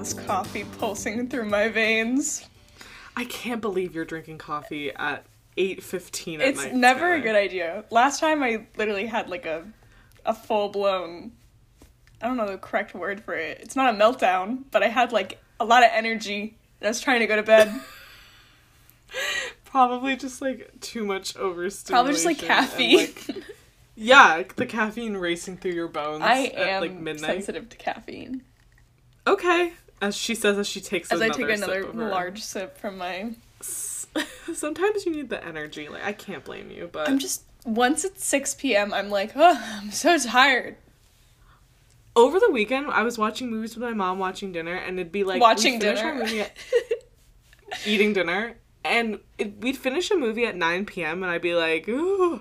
[0.00, 2.48] this coffee pulsing through my veins.
[3.16, 5.24] I can't believe you're drinking coffee at
[5.58, 6.74] 8:15 at It's night.
[6.74, 7.84] never a good idea.
[7.90, 9.66] Last time I literally had like a
[10.24, 11.32] a full blown
[12.22, 13.58] I don't know the correct word for it.
[13.60, 17.00] It's not a meltdown, but I had like a lot of energy and I was
[17.00, 17.70] trying to go to bed.
[19.64, 21.92] Probably just like too much overstimulation.
[21.94, 22.98] Probably just like caffeine.
[22.98, 23.44] like-
[23.96, 27.26] yeah, the caffeine racing through your bones I at am like midnight.
[27.26, 28.42] sensitive to caffeine.
[29.26, 32.78] Okay, as she says as she takes As I another take another sip large sip
[32.78, 33.32] from my
[34.54, 35.88] Sometimes you need the energy.
[35.88, 38.92] Like I can't blame you, but I'm just once it's 6 p.m.
[38.92, 40.76] I'm like, oh, I'm so tired.
[42.16, 45.24] over the weekend I was watching movies with my mom, watching dinner, and it'd be
[45.24, 46.22] like Watching dinner.
[46.24, 46.56] at-
[47.86, 51.22] eating dinner, and it, we'd finish a movie at 9 p.m.
[51.22, 52.40] and I'd be like, ooh,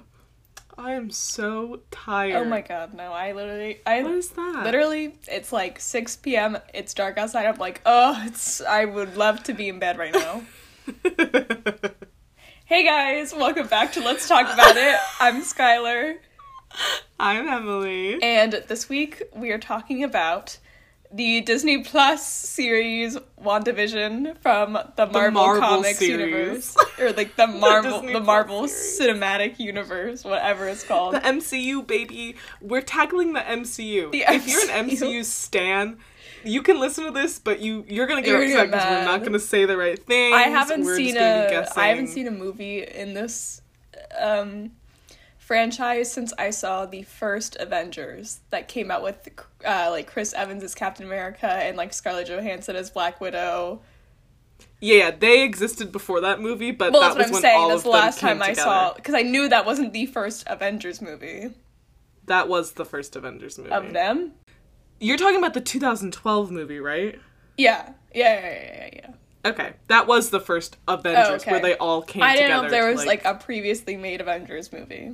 [0.80, 2.36] I am so tired.
[2.38, 3.12] Oh my god, no!
[3.12, 4.62] I literally, I What is that?
[4.64, 6.58] literally, it's like 6 p.m.
[6.74, 7.46] It's dark outside.
[7.48, 8.62] I'm like, oh, it's.
[8.62, 10.42] I would love to be in bed right now.
[12.64, 14.98] hey guys, welcome back to Let's Talk About It.
[15.20, 16.16] I'm Skylar,
[17.20, 18.24] I'm Emily.
[18.24, 20.60] and this week we are talking about
[21.12, 26.20] the Disney Plus series WandaVision from the Marvel Marvel Comics series.
[26.20, 29.20] universe, or like the Marvel, Disney the Marvel series.
[29.20, 31.16] Cinematic Universe, whatever it's called.
[31.16, 32.36] The MCU, baby.
[32.62, 34.12] We're tackling the MCU.
[34.12, 35.00] The if you're an MCU.
[35.00, 35.98] MCU stan,
[36.44, 39.24] you can listen to this, but you you're gonna get You're upset because we're not
[39.24, 40.34] gonna say the right thing.
[40.34, 41.82] I haven't we're seen just gonna be a guessing.
[41.82, 43.62] I haven't seen a movie in this
[44.20, 44.72] um
[45.50, 49.28] franchise since I saw the first Avengers that came out with
[49.66, 53.82] uh like Chris Evans as Captain America and like Scarlett Johansson as Black Widow.
[54.80, 57.42] Yeah, yeah, they existed before that movie, but Well, that that's was what I'm when
[57.42, 57.58] saying.
[57.64, 58.62] all That's the last time I together.
[58.62, 61.50] saw because I knew that wasn't the first Avengers movie
[62.28, 63.72] That was the first Avengers movie.
[63.72, 64.34] of them.
[65.00, 67.20] You're talking about the 2012 movie, right?
[67.58, 67.94] Yeah.
[68.14, 69.50] Yeah, yeah, yeah, yeah, yeah.
[69.52, 71.52] Okay, that was the first Avengers okay.
[71.54, 74.72] where they all came I didn't know if there was like, a previously made Avengers
[74.72, 75.14] movie.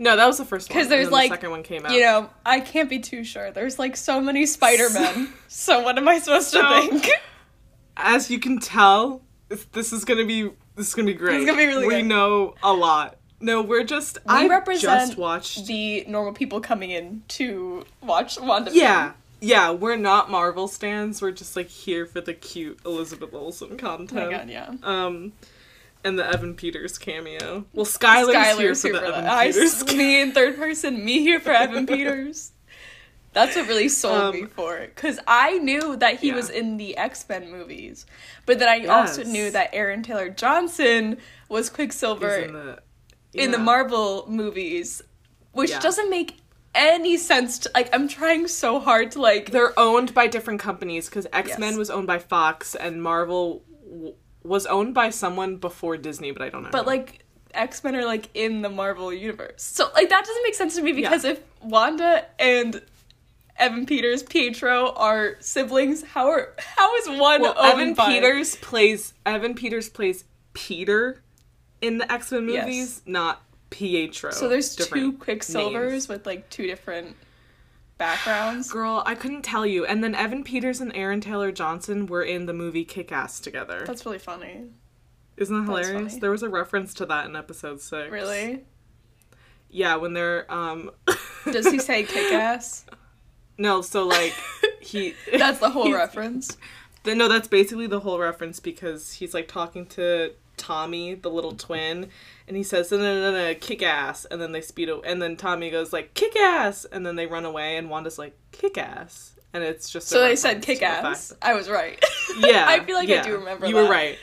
[0.00, 0.76] No, that was the first one.
[0.76, 1.92] Because there's, like, the second one came out.
[1.92, 3.52] You know, I can't be too sure.
[3.52, 5.32] There's like so many Spider-Men.
[5.48, 7.08] so what am I supposed So- to think?
[7.96, 9.20] as you can tell,
[9.72, 11.36] this, is gonna be this is gonna be great.
[11.36, 12.06] It's gonna be really We good.
[12.06, 13.18] know a lot.
[13.40, 15.66] No, we're just We I represent just watched.
[15.66, 18.70] the normal people coming in to watch WandaVision.
[18.74, 21.20] yeah, yeah, we're not Marvel stands.
[21.20, 24.12] We're just like here for the cute Elizabeth Olsen content.
[24.20, 24.72] Oh my god, yeah.
[24.82, 25.32] Um,
[26.04, 27.64] and the Evan Peters cameo.
[27.72, 29.84] Well, Skylar's, here for the Evan I, Peters.
[29.94, 32.52] me in third person, me here for Evan Peters.
[33.32, 34.94] That's what really sold Um, me for it.
[34.94, 36.34] Because I knew that he Yeah.
[36.34, 38.04] was in the X Men movies.
[38.44, 41.18] But then I also knew that Aaron Taylor Johnson
[41.48, 42.78] was Quicksilver in the
[43.32, 43.58] in the.
[43.58, 45.00] Marvel movies,
[45.52, 45.78] which Yeah.
[45.78, 46.38] doesn't make
[46.74, 47.58] any sense.
[47.60, 51.56] To, like, I'm trying so hard to, like, They're owned by different companies because X
[51.56, 51.78] Men Yes.
[51.78, 53.62] was owned by Fox and Marvel
[54.42, 56.70] was owned by someone before Disney, but I don't know.
[56.70, 60.54] But like X Men are like in the Marvel universe, so like that doesn't make
[60.54, 62.80] sense to me because if Wanda and
[63.56, 68.56] Evan Peters, Pietro are siblings, how are how is one well, owned Evan by- Peters
[68.56, 70.24] plays Evan Peters plays
[70.54, 71.22] Peter
[71.82, 72.64] in the X Men Yes.
[72.64, 74.30] movies, not Pietro.
[74.30, 76.08] So there's two Quicksilvers names.
[76.08, 77.16] with like two different
[78.00, 78.72] backgrounds.
[78.72, 79.84] Girl, I couldn't tell you.
[79.86, 83.84] And then Evan Peters and Aaron Taylor Johnson were in the movie Kick Ass together.
[83.86, 84.64] That's really funny.
[85.36, 86.12] Isn't that that's hilarious?
[86.14, 86.20] funny.
[86.20, 88.10] There was a reference to that in episode six.
[88.10, 88.64] Really?
[89.70, 90.90] Yeah, when they're um
[91.52, 92.84] Does he say kick ass?
[93.56, 94.34] No, so like
[94.80, 96.56] he That's the whole reference.
[97.04, 101.52] Th- No, that's basically the whole reference because he's like talking to Tommy, the little
[101.52, 102.08] twin,
[102.46, 105.20] and he says, "No, no, no, no, kick ass," and then they speed, o- and
[105.20, 108.76] then Tommy goes like, "Kick ass," and then they run away, and Wanda's like, "Kick
[108.78, 111.32] ass," and it's just So they said kick ass.
[111.42, 111.98] I was right.
[112.38, 113.82] Yeah, I feel like I do remember You that.
[113.84, 114.16] were right.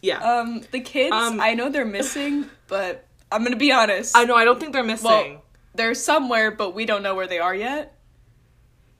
[0.00, 4.16] Yeah, Um, the kids, Um, I know they're missing, but I'm gonna be honest.
[4.16, 4.34] I know.
[4.34, 5.06] I don't think they're missing.
[5.10, 5.42] Well,
[5.74, 7.94] they're somewhere, but we don't know where they are yet.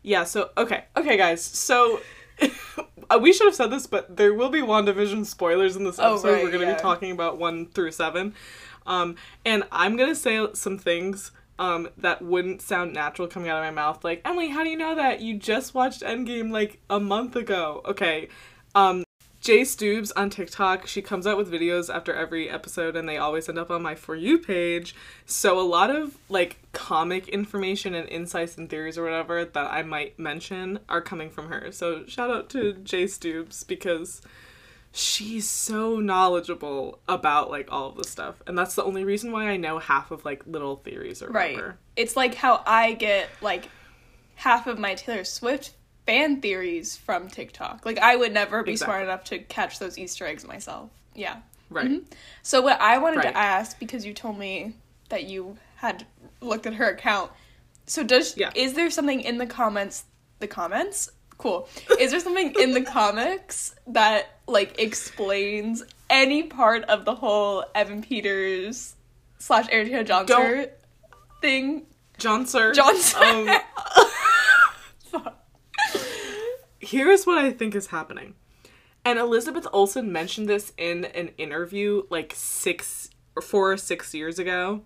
[0.03, 1.43] Yeah, so okay, okay, guys.
[1.45, 2.01] So
[3.15, 6.15] uh, we should have said this, but there will be WandaVision spoilers in this Oh,
[6.15, 6.29] episode.
[6.33, 6.77] right, We're going to yeah.
[6.77, 8.35] be talking about one through seven,
[8.87, 13.65] um, and I'm gonna say some things um, that wouldn't sound natural coming out of
[13.65, 14.03] my mouth.
[14.05, 17.83] Like Emily, how do you know that you just watched Endgame like a month ago?
[17.85, 18.29] Okay,
[18.75, 19.05] um,
[19.43, 23.49] Jay Stoobs on TikTok, she comes out with videos after every episode and they always
[23.49, 24.95] end up on my For You page.
[25.27, 29.83] So a lot of like comic information and insights and theories or whatever that I
[29.83, 31.73] might mention are coming from her.
[31.73, 34.23] So shout out to Jay Stoobs because
[34.93, 38.41] she's so knowledgeable about like all of this stuff.
[38.47, 41.57] And that's the only reason why I know half of like little theories or Right.
[41.57, 41.79] whatever.
[41.97, 43.69] It's like how I get like
[44.37, 45.73] half of my Taylor Swift
[46.07, 47.85] fan theories from TikTok.
[47.87, 50.91] Like I would never be smart enough to catch those Easter eggs myself.
[51.15, 51.37] Yeah.
[51.71, 51.89] Right.
[51.89, 52.05] Mhm.
[52.43, 53.31] So what I wanted Right.
[53.33, 54.75] to ask because you told me
[55.09, 56.07] that you had
[56.41, 57.31] looked at her account.
[57.87, 58.51] So does Yeah.
[58.55, 60.05] is there something in the comments
[60.41, 61.11] the comments?
[61.39, 61.69] Cool.
[61.99, 68.03] Is there something in the comics that like explains any part of the whole Evan
[68.03, 68.95] Peters
[69.39, 70.67] slash Erica Johnson
[71.41, 71.87] thing?
[72.19, 72.73] Johnson.
[72.75, 73.49] Johnson.
[75.15, 75.29] Um,
[76.83, 78.35] here's what I think is happening.
[79.05, 84.39] And Elizabeth Olsen mentioned this in an interview like six or four or six years
[84.39, 84.83] ago,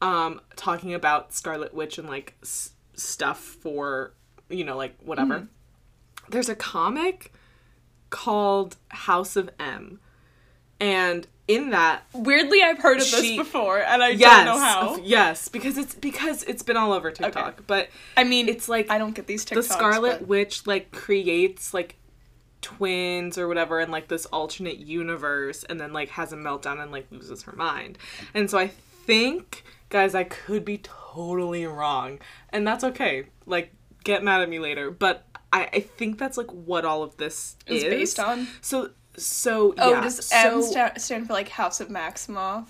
[0.00, 4.14] um, talking about Scarlet Witch and like s- stuff for,
[4.48, 5.48] you know, like whatever.
[6.30, 7.32] There's a comic
[8.10, 10.00] called House of M.
[10.80, 14.58] And in that, Weirdly, I've heard of this She- before, and I yes, don't know
[14.64, 14.96] how.
[15.02, 17.66] yes, because it's because it's been all over TikTok.
[17.66, 19.54] But I mean, it's like I don't get these TikToks.
[19.54, 21.96] the Scarlet but- Witch like creates like
[22.62, 26.90] twins or whatever in like this alternate universe and then like has a meltdown and
[26.90, 27.98] like loses her mind.
[28.32, 32.20] And so I think guys I could be totally wrong
[32.50, 33.26] and that's okay.
[33.44, 33.70] Like
[34.02, 37.56] get mad at me later, but I I think that's like what all of this
[37.66, 38.48] is is, based on.
[38.62, 40.00] So so Oh, yeah.
[40.00, 42.66] does so, M sta- stand for like House of Maximoff?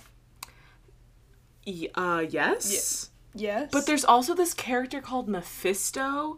[1.67, 3.11] y- uh yes.
[3.35, 3.69] Yes.
[3.73, 6.37] But there's also this character called Mephisto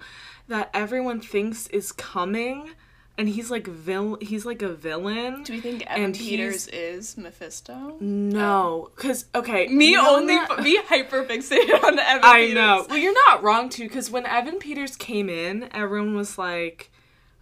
[0.48, 2.70] that everyone thinks is coming,
[3.18, 5.42] and he's like vil- he's like a villain.
[5.42, 7.96] Do we think Evan and Peters is Mephisto?
[8.00, 12.54] No, because okay, Me you know only that- me hyper fixated on Evan I Peters.
[12.54, 12.86] know.
[12.88, 16.90] Well, you're not wrong too, because when Evan Peters came in, everyone was like,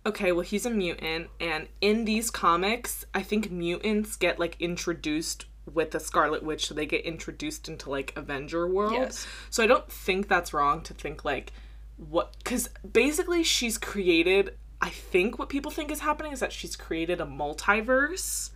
[0.06, 5.46] okay, well he's a mutant, and in these comics, I think mutants get like introduced
[5.72, 8.92] with the Scarlet Witch, so they get introduced into like Avenger world.
[8.92, 9.26] Yes.
[9.50, 11.52] So I don't think that's wrong to think like
[11.96, 14.56] what because basically she's created.
[14.80, 18.50] I think what people think is happening is that she's created a multiverse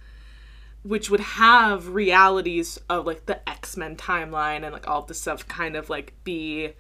[0.83, 5.77] which would have realities of like the X-Men timeline and like all this stuff kind
[5.77, 6.73] of like be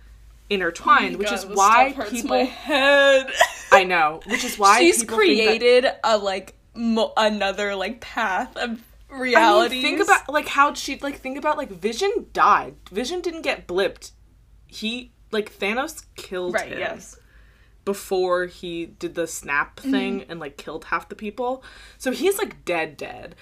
[0.48, 3.30] intertwined, which Oh God, is why people my head.
[3.72, 8.56] I know, which is why She's think that- created a like mo- another like path
[8.56, 8.70] of
[9.10, 9.82] I mean, reality.
[9.82, 12.74] think about like how she like think about like Vision died.
[12.90, 14.12] Vision didn't get blipped.
[14.66, 16.68] He like Thanos killed right.
[16.72, 17.16] him Yes.
[17.84, 19.90] before he did the snap mm-hmm.
[19.90, 21.62] thing and like killed half the people.
[21.98, 23.34] So he's like dead dead.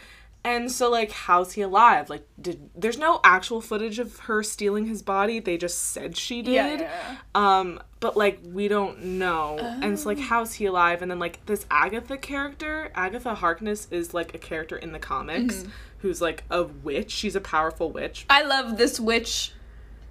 [0.47, 2.09] And so like how's he alive?
[2.09, 5.41] Like did there's no actual footage of her stealing his body.
[5.41, 6.55] They just said she did.
[6.55, 9.59] Yeah, yeah, Um but like we don't know.
[9.59, 11.03] And so like how's he alive?
[11.03, 15.65] And then like this Agatha character, Agatha Harkness is like a character in the comics
[15.99, 17.11] who's like a witch.
[17.11, 18.25] She's a powerful witch.
[18.31, 19.53] I love this witch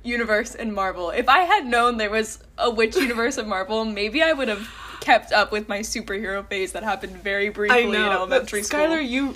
[0.03, 1.11] universe in Marvel.
[1.11, 4.69] If I had known there was a witch universe in Marvel, maybe I would have
[4.99, 8.11] kept up with my superhero phase that happened very briefly I in know.
[8.11, 8.79] elementary but school.
[8.81, 9.35] Skylar, you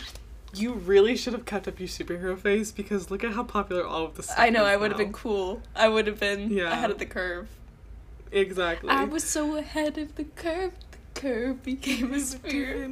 [0.54, 4.06] you really should have kept up your superhero phase because look at how popular all
[4.06, 5.62] of this stuff I know, I would have been cool.
[5.75, 6.72] I would have been Yeah.
[6.72, 7.48] ahead of the curve.
[8.31, 8.90] Exactly.
[8.90, 12.86] I was so ahead of the curve, the curve became a spear.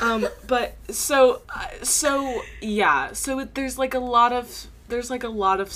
[0.00, 5.28] um but so uh, so yeah so there's like a lot of there's like a
[5.28, 5.72] lot of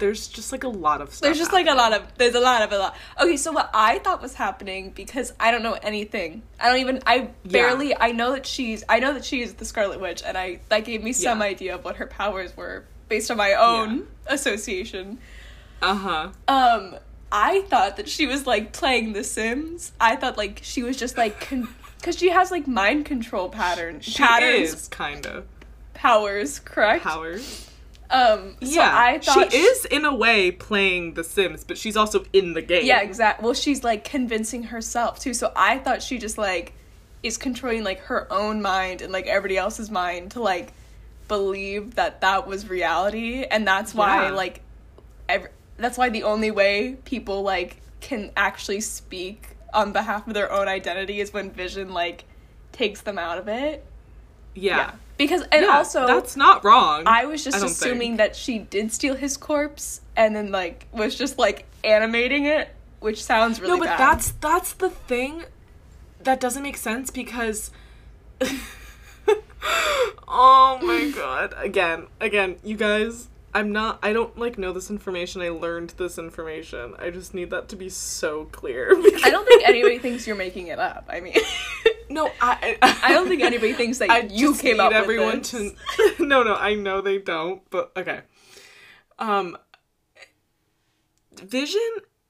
[0.00, 2.40] there's just like a lot of stuff There's just like a lot of there's a
[2.40, 2.96] lot of a lot.
[3.20, 6.42] Okay, so what I thought was happening because I don't know anything.
[6.58, 9.64] I don't even I barely I know that she's I know that she is the
[9.64, 11.46] Scarlet Witch and I that gave me some Yeah.
[11.46, 15.18] idea of what her powers were based on my own association.
[15.82, 16.96] uh-huh Um
[17.32, 19.92] I thought that she was like playing The Sims.
[20.00, 21.68] I thought like she was just like con-
[22.02, 25.44] cuz she has like mind control pattern she patterns is kind of
[25.94, 27.04] powers, correct?
[27.04, 27.69] powers
[28.10, 31.96] Um so yeah I thought she is in a way playing the sims but she's
[31.96, 33.44] also in the game Yeah, exactly.
[33.44, 35.32] Well, she's like convincing herself too.
[35.34, 36.72] So I thought she just like
[37.22, 40.72] is controlling like her own mind and like everybody else's mind to like
[41.28, 44.30] believe that that was reality, and that's why Yeah.
[44.32, 44.62] like
[45.28, 50.50] ev- that's why the only way people like can actually speak on behalf of their
[50.50, 52.24] own identity is when Vision like
[52.72, 53.84] takes them out of it.
[54.54, 58.18] yeah, Because and Yeah, also that's not wrong I was just I assuming think.
[58.18, 62.68] that she did steal his corpse and then like was just like animating it,
[63.00, 63.76] which sounds really bad.
[63.76, 63.98] no, but bad.
[63.98, 65.44] that's that's the thing
[66.22, 67.70] that doesn't make sense because.
[70.28, 71.54] oh my god!
[71.58, 73.28] Again, again, you guys.
[73.52, 73.98] I'm not.
[74.02, 75.42] I don't like know this information.
[75.42, 76.94] I learned this information.
[76.98, 78.90] I just need that to be so clear.
[79.24, 81.06] I don't think anybody thinks you're making it up.
[81.08, 81.34] I mean,
[82.10, 82.76] No, I.
[82.82, 85.72] I don't think anybody thinks that I you came up everyone with this.
[86.18, 86.26] to.
[86.26, 88.20] no, no, I know they don't, but okay.
[89.18, 89.56] Um,
[91.32, 91.80] Vision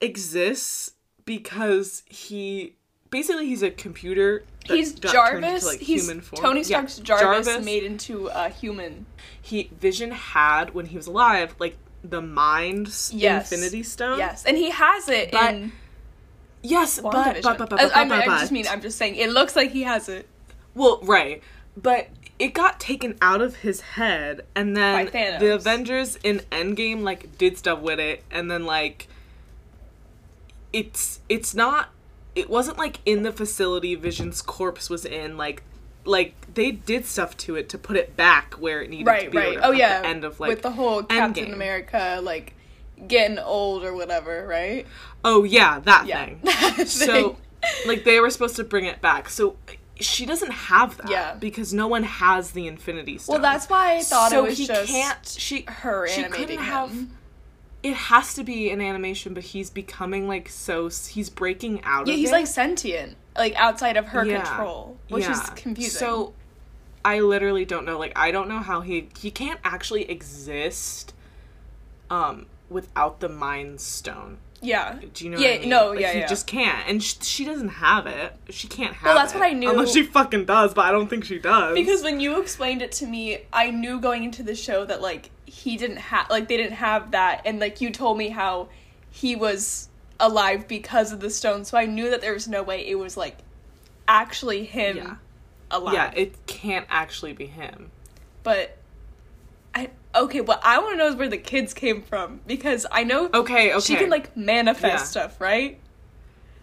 [0.01, 0.93] exists
[1.25, 2.77] because he
[3.11, 4.45] basically he's a computer.
[4.65, 5.65] He's He's got turned into, Jarvis.
[5.67, 6.43] like, he's human form.
[6.43, 9.07] Tony Yeah, Stark's Jarvis, made into a human.
[9.41, 13.51] He Vision had when he was alive, like the Mind Yes.
[13.53, 14.19] Infinity Stone.
[14.19, 15.73] Yes, and he has it But- in
[16.63, 17.13] Yes, but
[17.43, 19.71] but but but, I, I, but, I just mean I'm just saying it looks like
[19.71, 20.29] he has it.
[20.75, 21.43] Well, right.
[21.75, 25.07] But it got taken out of his head and then
[25.41, 29.09] the Avengers in Endgame like did stuff with it and then like
[30.73, 31.91] it's it's not
[32.35, 35.63] it wasn't like in the facility Vision's corpse was in like
[36.05, 39.37] like they did stuff to it to put it back where it needed to be
[39.37, 39.59] or right.
[39.63, 41.53] Oh at yeah, the end of like with the whole Captain Endgame.
[41.53, 42.55] America like
[43.07, 44.87] getting old or whatever, right?
[45.25, 46.25] Oh yeah, that Yeah.
[46.25, 46.41] thing.
[46.77, 47.37] That so
[47.87, 49.29] like they were supposed to bring it back.
[49.29, 49.57] So
[50.01, 51.35] she doesn't have that Yeah.
[51.35, 53.35] because no one has the Infinity Stone.
[53.35, 55.27] Well, that's why I thought so it was he just can't.
[55.27, 56.65] She her she couldn't him.
[56.65, 57.07] have.
[57.83, 60.89] It has to be an animation, but he's becoming like so.
[60.91, 62.07] He's breaking out.
[62.07, 62.33] Yeah, he's it.
[62.33, 64.43] like sentient, like outside of her Yeah.
[64.43, 65.55] control, which is Yeah.
[65.57, 65.99] confusing.
[65.99, 66.35] So,
[67.05, 67.99] I literally don't know.
[67.99, 71.15] Like, I don't know how he he can't actually exist,
[72.11, 74.39] um, without the Mind Stone.
[74.63, 75.39] yeah, Do you know?
[75.39, 75.69] Yeah, what I mean?
[75.71, 76.27] no, Like, yeah, he yeah.
[76.27, 78.35] just can't, and sh- she doesn't have it.
[78.51, 79.03] She can't have.
[79.07, 79.09] It.
[79.09, 79.39] Well, that's it.
[79.39, 81.75] what I knew- Unless she fucking does, but I don't think she does.
[81.75, 85.31] because when you explained it to me, I knew going into the show that like
[85.51, 88.69] he didn't have, like they didn't have that, and like you told me how
[89.11, 89.89] he was
[90.19, 93.17] alive because of the stone, so I knew that there was no way it was
[93.17, 93.39] like
[94.07, 95.15] actually him Yeah.
[95.71, 95.95] alive.
[95.95, 97.91] yeah, it can't actually be him.
[98.43, 98.77] but
[99.75, 100.41] I okay.
[100.41, 103.73] What I want to know is where the kids came from because I know Okay,
[103.73, 103.81] okay.
[103.81, 105.05] she can like manifest Yeah.
[105.05, 105.79] stuff, right?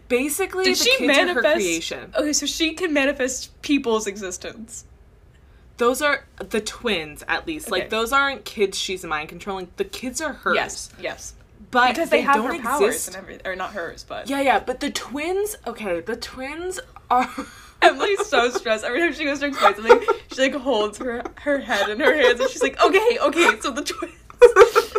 [0.10, 1.46] basically Did the she manifest?
[1.46, 2.14] her creation.
[2.18, 4.86] Okay, so she can manifest people's existence.
[5.78, 7.68] Those are the twins, at least.
[7.68, 7.82] Okay.
[7.82, 9.70] Like those aren't kids she's mind controlling.
[9.78, 10.56] The kids are hers.
[10.56, 11.34] Yes, yes,
[11.72, 13.08] but because they, have don't her powers exist.
[13.10, 15.56] and everything, or not hers, but Yeah, yeah, but the twins.
[15.68, 16.80] Okay, the twins
[17.10, 17.30] are.
[17.82, 20.02] Emily's so stressed every time she goes to explain something.
[20.34, 23.70] She like holds her her head in her hands and she's like, "Okay, okay." So
[23.70, 24.14] the twins.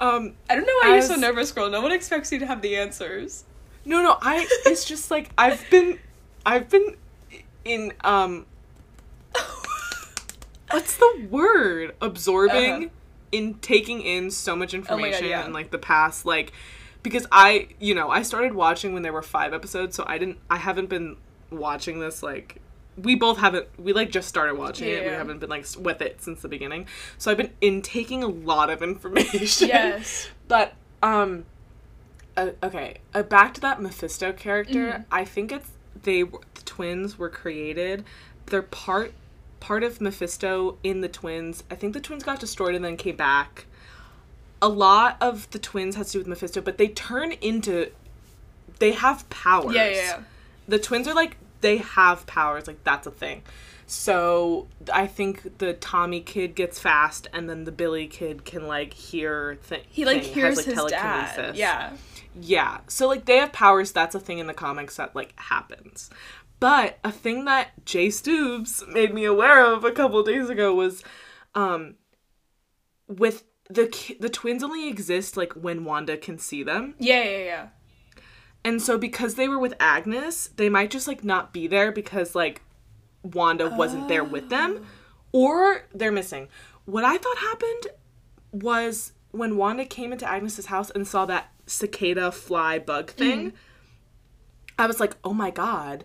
[0.00, 0.32] um.
[0.50, 1.70] I don't know why As- you're so nervous, girl.
[1.70, 3.44] No one expects you to have the answers.
[3.84, 4.18] No, no.
[4.20, 4.44] I.
[4.66, 6.00] It's just like I've been.
[6.44, 6.96] I've been
[7.64, 8.46] in um.
[10.70, 11.94] What's the word?
[12.00, 12.88] Absorbing, Uh-huh.
[13.32, 15.44] in taking in so much Oh God, information yeah.
[15.46, 16.52] in like the past, like
[17.02, 20.38] because I, you know, I started watching when there were five episodes, so I didn't.
[20.50, 21.16] I haven't been
[21.50, 22.60] watching this like.
[23.00, 23.68] We both haven't.
[23.78, 25.04] We like just started watching it.
[25.04, 26.86] We haven't been like with it since the beginning.
[27.18, 29.68] So I've been intaking a lot of information.
[29.68, 30.28] Yes.
[30.48, 31.44] But um
[32.36, 34.86] uh, okay, uh, back to that Mephisto character.
[34.88, 35.02] Mm-hmm.
[35.12, 35.70] I think it's
[36.02, 38.04] they the twins were created.
[38.46, 39.12] They're part
[39.60, 41.64] part of Mephisto in the twins.
[41.70, 43.66] I think the twins got destroyed and then came back.
[44.62, 47.90] A lot of the twins has to do with Mephisto, but they turn into
[48.78, 49.74] they have powers.
[49.74, 50.20] Yeah, yeah, yeah.
[50.68, 53.42] The twins are like they have powers, like that's a thing.
[53.86, 58.92] So I think the Tommy kid gets fast, and then the Billy kid can like
[58.92, 61.00] hear th- He like thing, hears has, like, his dad.
[61.00, 61.56] telekinesis.
[61.56, 61.92] Yeah.
[62.40, 62.78] Yeah.
[62.88, 66.10] So like they have powers, that's a thing in the comics that like happens.
[66.58, 71.02] But a thing that Jay Stoobs made me aware of a couple days ago was
[71.54, 71.96] um
[73.08, 76.94] with the the twins only exist like when Wanda can see them.
[76.98, 77.68] Yeah, yeah, yeah.
[78.64, 82.34] And so because they were with Agnes, they might just like not be there because
[82.34, 82.62] like
[83.22, 84.86] Wanda wasn't there with them
[85.32, 86.48] or they're missing.
[86.84, 87.86] What I thought happened
[88.52, 93.52] was when Wanda came into Agnes's house and saw that cicada fly bug thing,
[94.78, 96.04] I was like, "Oh my god,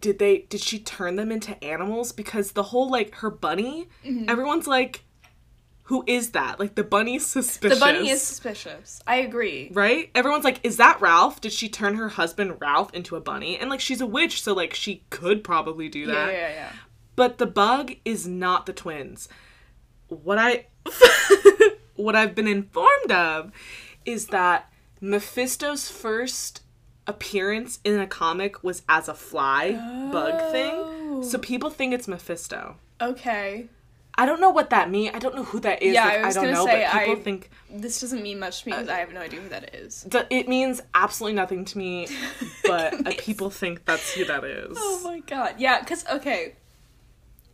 [0.00, 4.28] did they did she turn them into animals because the whole like her bunny, mm-hmm.
[4.28, 5.04] everyone's like
[5.88, 6.60] who is that?
[6.60, 7.78] Like the bunny's suspicious.
[7.78, 9.00] The bunny is suspicious.
[9.06, 9.70] I agree.
[9.72, 10.10] Right?
[10.14, 11.40] Everyone's like, is that Ralph?
[11.40, 13.56] Did she turn her husband Ralph into a bunny?
[13.58, 16.30] And like, she's a witch, so like, she could probably do that.
[16.30, 16.72] Yeah, yeah, yeah.
[17.16, 19.30] But the bug is not the twins.
[20.08, 20.66] What I,
[21.96, 23.50] what I've been informed of,
[24.04, 26.60] is that Mephisto's first
[27.08, 29.72] appearance in a comic was as a fly
[30.12, 30.70] bug thing.
[30.74, 31.22] Oh.
[31.22, 32.76] So people think it's Mephisto.
[33.00, 33.66] Okay.
[34.20, 35.14] I don't know what that means.
[35.14, 35.94] I don't know who that is.
[35.94, 38.38] Yeah, like, I was don't gonna know, say, but people I- think This doesn't mean
[38.40, 40.06] much to me because I have no idea who that is.
[40.10, 42.08] Th- it means absolutely nothing to me,
[42.64, 44.76] but uh, people think that's who that is.
[44.80, 45.54] Oh my god.
[45.58, 46.54] Yeah, because, okay.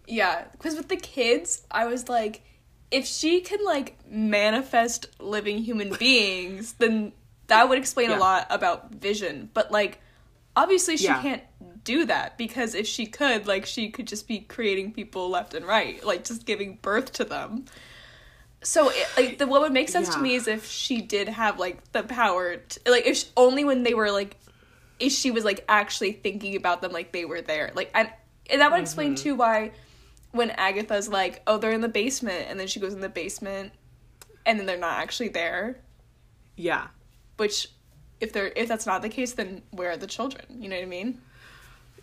[0.07, 2.43] Yeah, because with the kids, I was like,
[2.91, 7.13] if she can like, manifest living human beings, then
[7.49, 8.19] that would explain Yeah.
[8.19, 9.51] a lot about vision.
[9.55, 10.01] But, like,
[10.57, 11.21] obviously she Yeah.
[11.23, 11.43] can't
[11.85, 15.67] do that because if she could, like, she could just be creating people left and
[15.67, 17.65] right, like, just giving birth to them.
[18.63, 21.59] So it, like the what would make sense to me is if she did have
[21.59, 24.39] like the power, to, like if she, only when they were like,
[24.99, 28.11] if she was like actually thinking about them like they were there, like and,
[28.49, 29.23] and that would explain Mm-hmm.
[29.23, 29.73] too why
[30.33, 33.73] when Agatha's like, oh they're in the basement, and then she goes in the basement,
[34.47, 35.83] and then they're not actually there,
[36.57, 36.87] Yeah.
[37.37, 37.69] Which
[38.21, 40.45] if they're if that's not the case, then where are the children?
[40.61, 41.21] You know what I mean?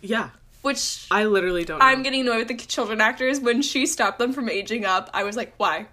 [0.00, 0.30] Yeah.
[0.62, 1.84] Which I literally don't know.
[1.84, 3.40] I'm getting annoyed with the children actors.
[3.40, 5.86] When she stopped them from aging up, I was like, why?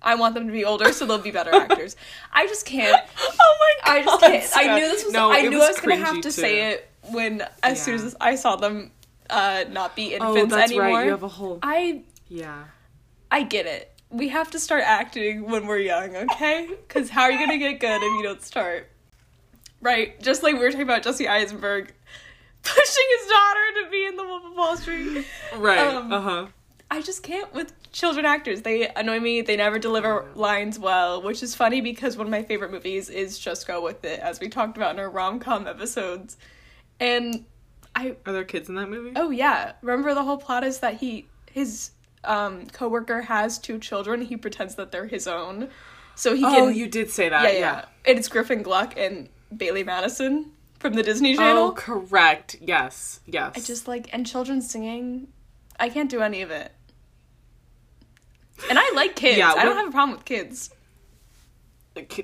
[0.00, 1.96] I want them to be older so they'll be better actors.
[2.32, 3.02] I just can't.
[3.20, 3.96] oh my god.
[3.98, 4.68] I just can't.
[4.68, 5.12] I knew this was.
[5.12, 6.30] No, I knew was I was gonna have to too.
[6.30, 8.90] say it when as soon as I saw them
[9.28, 10.88] uh, not be infants Oh, infants that's anymore.
[10.96, 11.04] right.
[11.04, 11.58] You have a whole.
[11.62, 12.64] I Yeah.
[13.30, 13.90] I get it.
[14.14, 16.68] We have to start acting when we're young, okay?
[16.68, 18.88] Because how are you gonna get good if you don't start?
[19.80, 20.20] Right?
[20.22, 21.92] Just like we were talking about Jesse Eisenberg
[22.62, 25.26] pushing his daughter to be in the Wolf of Wall Street.
[25.56, 25.78] Right.
[25.78, 26.46] Um, uh huh.
[26.90, 28.62] I just can't with children actors.
[28.62, 29.40] They annoy me.
[29.42, 33.36] They never deliver lines well, which is funny because one of my favorite movies is
[33.38, 36.36] Just Go With It, as we talked about in our rom com episodes.
[37.00, 37.44] And
[37.96, 39.12] I Are there kids in that movie?
[39.16, 41.90] oh yeah, remember the whole plot is that he his
[42.24, 44.22] um coworker has two children.
[44.22, 45.68] He pretends that they're his own,
[46.14, 46.62] so he can.
[46.62, 47.44] Oh, you did say that.
[47.44, 47.58] yeah, Yeah.
[47.58, 47.84] yeah.
[48.06, 51.68] And it's Griffin Gluck and Bailee Madison from the Disney Channel.
[51.68, 52.56] Oh, correct.
[52.60, 53.20] Yes.
[53.26, 53.52] Yes.
[53.56, 55.28] I just like and children singing.
[55.78, 56.72] I can't do any of it.
[58.70, 59.38] And I like kids.
[59.38, 60.70] Yeah, I don't have a problem with kids.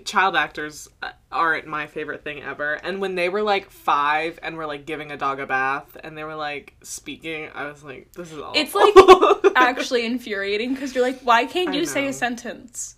[0.05, 2.75] Child actors uh, aren't my favorite thing ever.
[2.75, 6.19] And when they were like five and were like giving a dog a bath and
[6.19, 8.61] they were like speaking, I was like, this is awful.
[8.61, 12.97] It's like actually infuriating because you're like, why can't you say a sentence?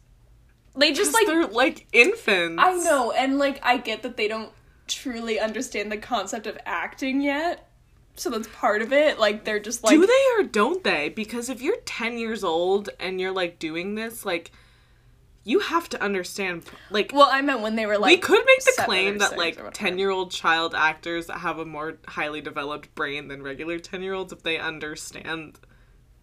[0.75, 2.62] They just just like they're like infants.
[2.62, 4.50] I know, and like I get that they don't
[4.88, 7.69] truly understand the concept of acting yet.
[8.14, 9.19] So that's part of it.
[9.19, 11.09] Like they're just like Do they or don't they?
[11.09, 14.52] Because if you're 10 years old and you're like doing this, like
[15.45, 18.65] you have to understand like Well, I meant when they were like we could make
[18.65, 23.29] the claim that like 10 year old child actors have a more highly developed brain
[23.29, 25.59] than regular 10 year olds if they understand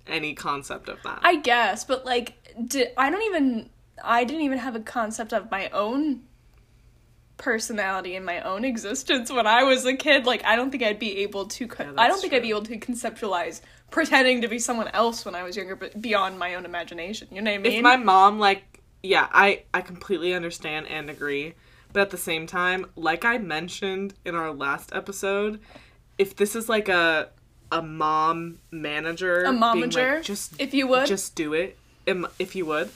[0.08, 1.20] any concept of that.
[1.22, 2.34] I guess, but like,
[2.68, 3.70] di- I don't even.
[4.04, 6.22] I didn't even have a concept of my own
[7.38, 10.26] personality and my own existence when I was a kid.
[10.26, 11.68] Like, I don't think I'd be able to.
[11.68, 15.26] Co- Yeah, I don't think I'd be able to conceptualize pretending to be someone else
[15.26, 17.28] when I was younger, but beyond my own imagination.
[17.32, 17.74] You know what I mean?
[17.74, 18.64] if my mom like
[19.04, 21.54] yeah, I I completely understand and agree,
[21.94, 25.60] but at the same time, like I mentioned in our last episode,
[26.18, 27.30] if this is like a
[27.72, 31.06] a mom manager, a momager, like, just if you would.
[31.08, 31.78] just do it
[32.40, 32.90] if you would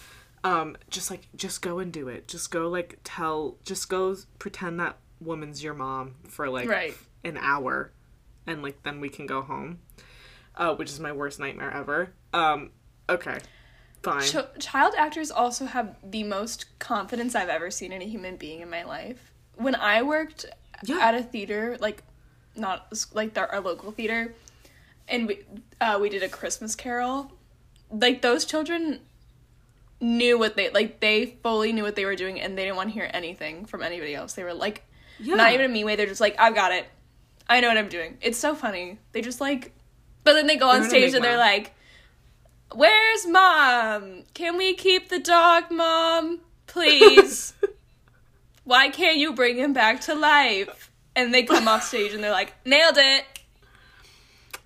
[0.44, 2.28] um just like just go and do it.
[2.28, 6.96] Just go like tell just go pretend that woman's your mom for like Right.
[7.24, 7.92] an hour
[8.48, 9.80] and like then we can go home
[10.58, 12.12] uh which is my worst nightmare ever.
[12.34, 12.72] Um
[13.08, 13.38] okay
[14.04, 18.36] fine Ch- child actors also have the most confidence I've ever seen in a human
[18.36, 19.32] being in my life.
[19.56, 20.46] When I worked
[20.84, 21.00] Yeah.
[21.00, 22.04] at a theater, like
[22.56, 24.36] not like our local theater,
[25.08, 25.40] and we
[25.82, 27.32] uh, we did a Christmas Carol,
[27.92, 29.00] like those children
[30.00, 31.00] knew what they like.
[31.00, 33.82] They fully knew what they were doing, and they didn't want to hear anything from
[33.82, 34.34] anybody else.
[34.34, 34.84] They were like,
[35.20, 35.96] yeah not even a mean way.
[35.96, 36.86] They're just like, I've got it.
[37.48, 38.18] I know what I'm doing.
[38.22, 39.00] It's so funny.
[39.12, 39.72] They just like,
[40.24, 41.74] but then they go on They're stage and they're like,
[42.76, 44.24] "Where's mom?
[44.34, 46.40] Can we keep the dog, mom?
[46.68, 47.54] Please.
[48.64, 52.32] Why can't you bring him back to life?" And they come off stage and they're
[52.32, 53.26] like, "Nailed it."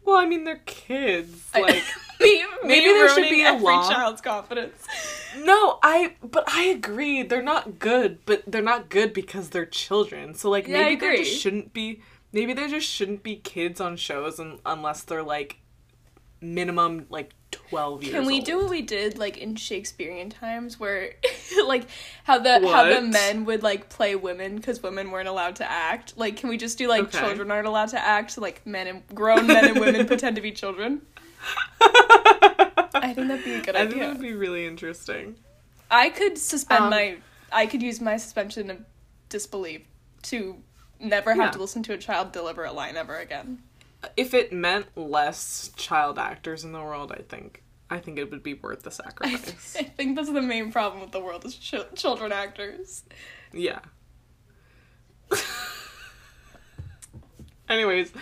[0.05, 1.83] well i mean they're kids like
[2.21, 3.89] me, maybe me there should be a every law.
[3.91, 4.87] child's confidence.
[5.39, 10.33] no i but i agree they're not good but they're not good because they're children
[10.33, 11.25] so like Yeah, maybe there agree.
[11.25, 15.57] just shouldn't be maybe there just shouldn't be kids on shows un- unless they're like
[16.39, 18.45] minimum like 12 years Can we old.
[18.45, 21.13] do what we did like in Shakespearean times, where
[21.65, 21.85] like
[22.23, 26.17] how the how the men would like play women because women weren't allowed to act?
[26.17, 27.19] Like, can we just do like Okay.
[27.19, 28.31] children aren't allowed to act?
[28.31, 31.01] So, like men and grown men and women pretend to be children.
[31.81, 33.81] I think that'd be a good idea.
[33.81, 35.35] I think that'd be really interesting.
[35.89, 37.17] I could suspend Um, my
[37.51, 38.79] I could use my suspension of
[39.29, 39.81] disbelief
[40.23, 40.57] to
[40.99, 41.51] never have Yeah.
[41.51, 43.61] to listen to a child deliver a line ever again.
[44.15, 48.43] If it meant less child actors in the world, I think I think it would
[48.43, 49.75] be worth the I, sacrifice.
[49.79, 53.03] I think that's the main problem with the world is ch- children actors.
[53.53, 53.79] yeah.
[57.69, 58.13] Anyways,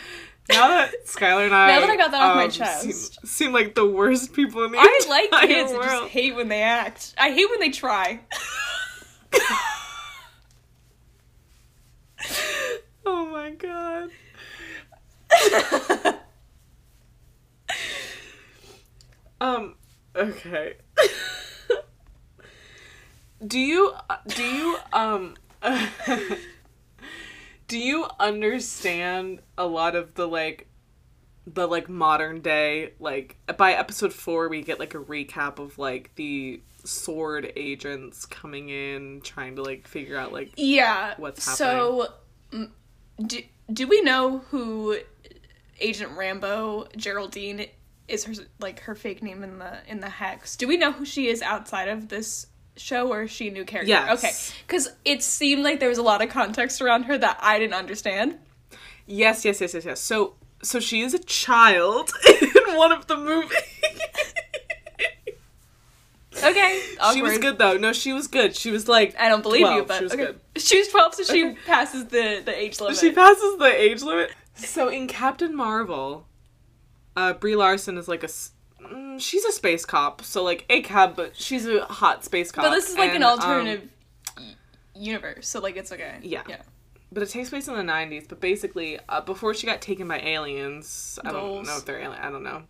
[0.49, 2.81] now that Skylar and I Now that I got that off my um, chest.
[2.81, 4.89] seem, seem like the worst people in the world.
[4.89, 5.71] I like kids.
[5.71, 7.13] I just hate when they act.
[7.17, 8.21] I hate when they try.
[13.05, 14.09] oh my god.
[19.41, 19.75] Um.
[20.15, 20.75] Okay.
[23.45, 23.93] Do you
[24.27, 25.35] do you um
[27.67, 30.67] do you understand a lot of the like
[31.45, 36.11] the like modern day like by episode 4 we get like a recap of like
[36.15, 41.13] the SWORD agents coming in trying to like figure out like Yeah.
[41.17, 42.07] What's happening
[42.51, 42.67] So,
[43.23, 44.97] do, do we know who
[45.79, 47.67] Agent Rambo Geraldine
[48.07, 50.55] is her like her fake name in the in the hex?
[50.55, 53.65] Do we know who she is outside of this show or is she a new
[53.65, 53.89] character?
[53.89, 54.23] Yes.
[54.23, 54.31] Okay.
[54.67, 57.75] Cuz it seemed like there was a lot of context around her that I didn't
[57.75, 58.39] understand.
[59.07, 60.33] yes yes yes yes yes so
[60.63, 62.11] so she is a child
[62.41, 63.51] in one of the movies
[66.43, 66.81] Okay.
[67.13, 69.85] she was good though no she was good she was like I don't believe you,
[69.85, 70.25] but she was okay.
[70.25, 72.97] good She was 12 so she passes the the age limit.
[72.97, 74.31] She passes the age limit.
[74.55, 76.27] So in Captain Marvel,
[77.15, 81.15] uh, Brie Larson is like a mm, She's a space cop, so like a cab,
[81.15, 82.63] but she's a hot space cop.
[82.65, 83.89] but this is like and, an um, alternative
[84.37, 84.55] y-
[84.95, 86.17] universe, so like it's okay.
[86.21, 86.43] Yeah.
[86.47, 86.61] Yeah.
[87.11, 88.27] but it takes place in the '90s.
[88.27, 92.21] But basically, uh, before she got taken by aliens, I don't know if they're alien.
[92.21, 92.63] I don't know.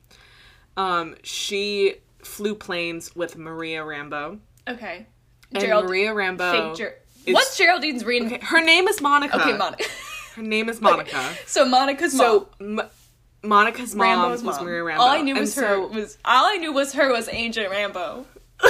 [0.78, 5.06] Um, she flew planes with Maria Rambo, Okay.
[5.54, 6.74] and Gerald Maria Rambo.
[6.76, 8.32] Ger- What's Geraldine's reading?
[8.34, 9.40] Okay, her name is Monica.
[9.40, 9.84] Okay, Monica.
[10.36, 11.34] Her name is Monica.
[11.46, 12.80] so Monica's So mom.
[12.80, 12.90] M-
[13.44, 14.66] Monica's mom Rambo's was mom.
[14.66, 15.04] Maria Rambo.
[15.04, 17.70] All I knew and was her so- was all I knew was her was Agent
[17.70, 18.26] Rambo.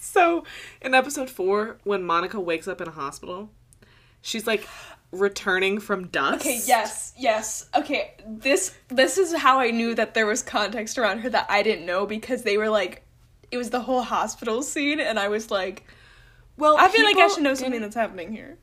[0.00, 0.44] so
[0.80, 3.50] in episode four, when Monica wakes up in a hospital,
[4.22, 4.66] she's like
[5.12, 6.46] returning from dust.
[6.46, 7.68] Okay, yes, yes.
[7.74, 11.62] Okay, this this is how I knew that there was context around her that I
[11.62, 13.02] didn't know because they were like
[13.50, 15.86] it was the whole hospital scene and I was like
[16.56, 18.58] Well, I feel like I should know something that's happening here.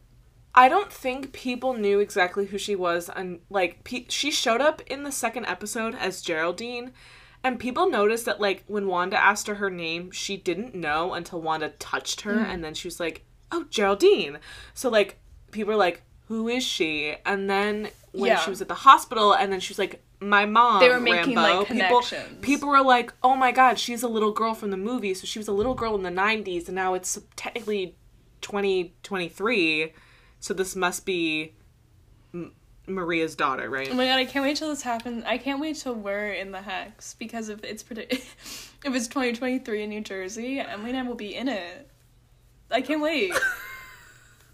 [0.56, 4.82] I don't think people knew exactly who she was, and like pe- she showed up
[4.88, 6.94] in the second episode as Geraldine,
[7.44, 11.42] and people noticed that like when Wanda asked her her name, she didn't know until
[11.42, 12.46] Wanda touched her, Mm.
[12.46, 14.40] and then she was like, "Oh, Geraldine."
[14.76, 15.18] So like
[15.52, 18.40] people were like, "Who is she?" And then when Yeah.
[18.40, 21.36] she was at the hospital, and then she was like, "My mom." They were making,
[21.36, 21.60] Rambo.
[21.60, 22.38] like, People, connections.
[22.42, 25.40] people were like, "Oh my God, she's a little girl from the movie." So she
[25.40, 27.96] was a little girl in the '90s, and now it's technically
[28.42, 29.94] 2023
[30.40, 31.54] so this must be
[32.34, 32.52] M-
[32.86, 35.24] maria's daughter right Oh my god, I can't wait till this happens.
[35.26, 39.84] I can't wait till we're in the hex because if it's predi- if it's 2023
[39.84, 41.90] in New Jersey, Emily and I will be in it.
[42.70, 43.32] I can't wait.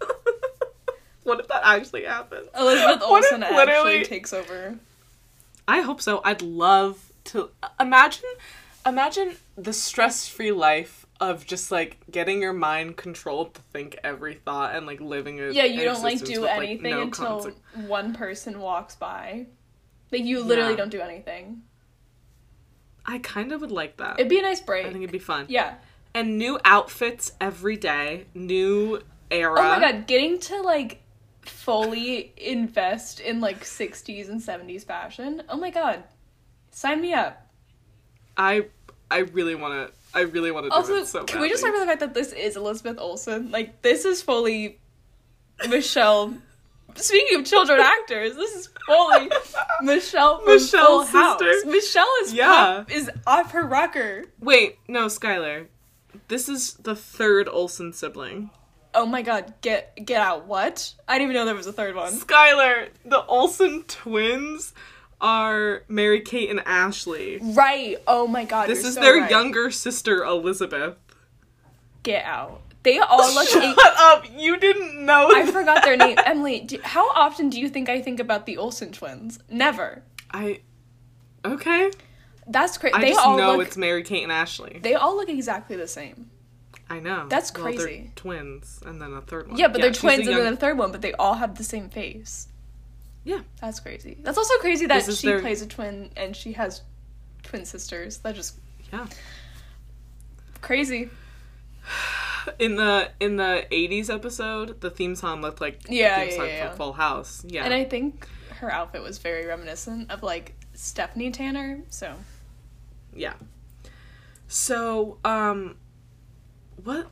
[1.24, 4.78] what if that actually happens Elizabeth Olsen literally- actually takes over.
[5.70, 8.28] I hope so i'd love to imagine
[8.86, 14.74] imagine the stress-free life of just like getting your mind controlled to think every thought
[14.74, 18.14] and like living a Yeah, you don't like do with, anything no until conse- one
[18.14, 19.46] person walks by.
[20.10, 20.76] Like you literally Yeah.
[20.78, 21.62] don't do anything.
[23.04, 24.86] i kind of would like that It'd be a nice break.
[24.86, 25.74] i think it'd be fun Yeah.
[26.14, 30.99] and new outfits every day new era Oh my god, getting to like
[31.50, 35.42] fully invest in like 60s and 70s fashion.
[35.48, 36.04] Oh my god.
[36.70, 37.46] Sign me up.
[38.36, 38.64] i
[39.10, 41.62] i really want to i really want to do Also, it so can we just
[41.62, 41.78] badly.
[41.80, 43.50] talk about the fact that this is Elizabeth Olsen?
[43.50, 44.78] Like, this is fully
[45.68, 46.34] Michelle.
[46.96, 49.30] Speaking of children actors, this is fully
[49.82, 51.38] Michelle from Michelle's Full House.
[51.40, 51.70] sister.
[51.70, 52.46] Michelle is Yeah.
[52.48, 54.24] pop, is off her rocker.
[54.40, 55.66] Wait, no, Skylar.
[56.28, 58.50] This is the third Olsen sibling.
[58.94, 60.46] Oh my god, get get out!
[60.46, 60.94] What?
[61.06, 62.12] I didn't even know there was a third one.
[62.12, 64.72] Skylar, the Olsen twins
[65.20, 67.38] are Mary Kate and Ashley.
[67.40, 67.96] Right.
[68.06, 68.68] Oh my god.
[68.68, 69.30] This is so their right.
[69.30, 70.96] younger sister, Elizabeth.
[72.02, 72.62] Get out.
[72.82, 73.46] They all look.
[73.48, 74.24] Shut eight- up!
[74.34, 75.30] You didn't know.
[75.34, 76.16] I forgot their name.
[76.24, 79.38] Emily, do, how often do you think I think about the Olsen twins?
[79.50, 80.02] Never.
[80.30, 80.60] I.
[81.44, 81.90] Okay.
[82.46, 82.94] That's crazy.
[82.94, 83.66] I They just all know look.
[83.68, 84.80] it's Mary Kate and Ashley.
[84.82, 86.30] They all look exactly the same.
[86.90, 87.26] I know.
[87.28, 88.10] That's Well, they're crazy.
[88.16, 89.56] twins, and then a third one.
[89.56, 91.56] Yeah, but they're twins a and young- then a third one, but they all have
[91.56, 92.48] the same face.
[93.24, 93.40] Yeah.
[93.60, 94.18] That's crazy.
[94.22, 96.82] That's also crazy that she their- plays a twin and she has
[97.44, 98.18] twin sisters.
[98.18, 98.58] That just
[98.92, 99.06] Yeah.
[100.60, 101.10] crazy.
[102.58, 106.36] In the in the '80s episode, the theme song looked like Yeah, the theme yeah,
[106.38, 106.70] song yeah, yeah.
[106.70, 107.44] for Full House.
[107.46, 107.64] Yeah.
[107.64, 108.26] And I think
[108.60, 111.82] her outfit was very reminiscent of like Stephanie Tanner.
[111.90, 112.14] So
[113.14, 113.34] Yeah.
[114.48, 115.76] So, um,
[116.84, 117.06] what?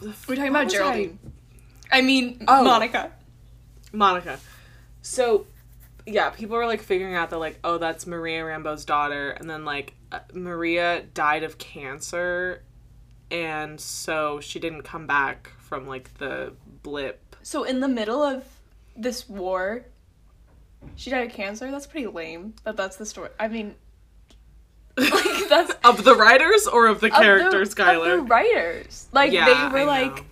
[0.00, 1.18] the f- we're talking about Geraldine.
[1.90, 2.62] I, mean Oh.
[2.64, 3.10] Monica.
[3.92, 4.38] Monica.
[5.02, 5.46] So,
[6.06, 9.64] yeah, people were like figuring out that like, oh, that's Maria Rambo's daughter, and then
[9.64, 12.62] like uh, Maria died of cancer,
[13.30, 17.36] and so she didn't come back from like the blip.
[17.42, 18.44] So in the middle of
[18.96, 19.84] this war,
[20.96, 21.70] she died of cancer.
[21.70, 22.54] That's pretty lame.
[22.64, 23.30] But that's the story.
[23.40, 23.74] I mean,
[25.10, 28.16] like, that's of the writers or of the of the- characters, of Skylar?
[28.16, 29.08] the writers.
[29.12, 30.22] Like Yeah, they were I like know.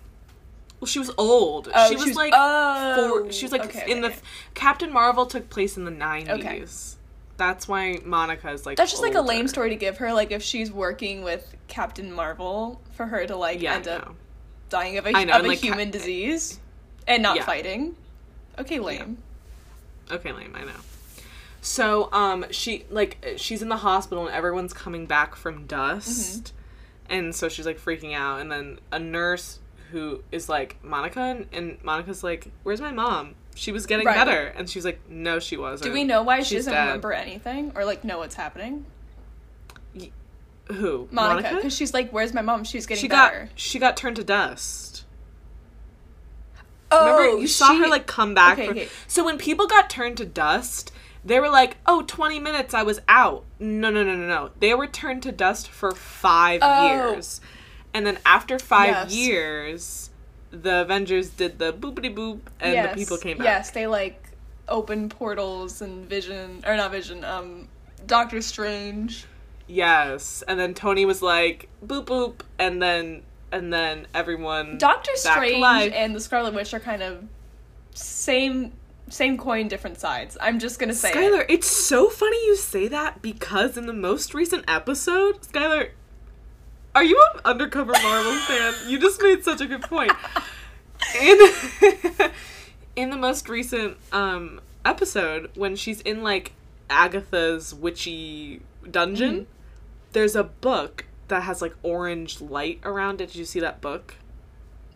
[0.79, 1.69] Well, she was old.
[1.73, 3.31] oh, she was like oh, four.
[3.31, 4.17] She was like okay, in the okay.
[4.53, 6.97] Captain Marvel took place in the nineties.
[7.37, 8.77] That's why Monica is like.
[8.77, 10.13] That's just like a lame story to give her.
[10.13, 14.15] Like if she's working with Captain Marvel, for her to like Yeah, end up
[14.69, 16.59] dying of a, know, of a like, Ca- human disease
[17.07, 17.43] and not Yeah.
[17.45, 17.95] fighting.
[18.59, 19.17] Okay, lame.
[20.11, 20.53] Okay, lame.
[20.55, 20.71] I know.
[21.61, 26.53] So, um, she like she's in the hospital and everyone's coming back from dust,
[27.09, 27.13] Mm-hmm.
[27.13, 28.39] and so she's like freaking out.
[28.39, 29.59] And then a nurse
[29.91, 33.35] who is like Monica, and, and Monica's like, "Where's my mom?
[33.55, 34.15] She was getting Right.
[34.15, 36.85] better." And she's like, "No, she wasn't." Do we know why she doesn't dead.
[36.85, 38.85] remember anything or like know what's happening?
[40.69, 42.63] who Monica, because she's like, "Where's my mom?
[42.65, 45.05] She's getting She better." got she got turned to dust.
[46.91, 48.57] oh, Remember you saw her like come back.
[48.57, 48.87] Okay, from- okay.
[49.07, 50.91] So when people got turned to dust,
[51.27, 54.49] they were like, "Oh, 20 minutes I was out." No, no, no, no, no.
[54.59, 56.87] They were turned to dust for 5 Oh.
[56.87, 57.41] years.
[57.93, 59.13] And then after 5 Yes.
[59.13, 60.09] years,
[60.51, 63.45] the Avengers did the boopity boop and yes, the people came back.
[63.45, 64.29] Yes, they like
[64.67, 67.23] open portals and Vision or not Vision.
[67.25, 67.67] Um,
[68.05, 69.25] Doctor Strange.
[69.67, 70.43] Yes.
[70.47, 76.15] And then Tony was like, "Boop boop." And then and then everyone Doctor Strange and
[76.15, 77.23] the Scarlet Witch are kind of
[77.93, 78.71] same
[79.09, 80.37] same coin, different sides.
[80.41, 81.15] I'm just gonna say it.
[81.15, 85.89] Skylar, it's so funny you say that because in the most recent episode, Skylar,
[86.95, 88.73] are you an undercover Marvel fan?
[88.87, 90.11] You just made such a good point.
[91.21, 91.37] In
[92.95, 96.53] in the most recent um episode, when she's in like
[96.89, 99.51] Agatha's witchy dungeon, Mm-hmm.
[100.13, 103.27] there's a book that has like orange light around it.
[103.27, 104.15] Did you see that book?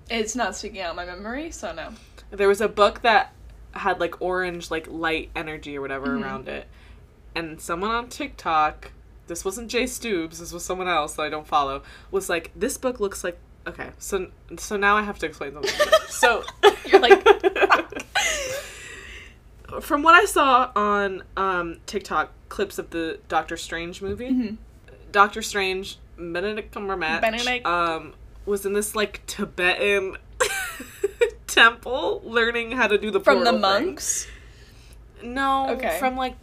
[0.09, 1.89] It's not sticking out my memory, so no.
[2.31, 3.33] There was a book that
[3.73, 6.23] had like orange like light energy or whatever Mm-hmm.
[6.23, 6.67] around it.
[7.35, 8.91] And someone on TikTok,
[9.27, 11.81] this wasn't Jay Stoobs, this was someone else that I don't follow,
[12.11, 15.71] was like, This book looks like okay, so so now I have to explain something.
[16.09, 16.43] so
[16.85, 17.23] You're like,
[19.81, 24.55] from what I saw on um, TikTok clips of the Doctor Strange movie, Mm-hmm.
[25.11, 27.65] Doctor Strange, Benedict Cumberbatch, Benedict.
[27.65, 28.13] um,
[28.45, 30.17] was in this like Tibetan
[31.51, 33.85] temple learning how to do the from the portal thing.
[33.85, 34.27] monks.
[35.23, 35.97] No, Okay.
[35.99, 36.35] from like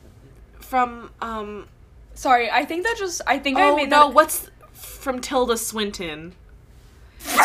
[0.61, 1.67] from um
[2.15, 4.15] Sorry, I think that just I think I oh made no, that.
[4.15, 6.35] what's from Tilda Swinton.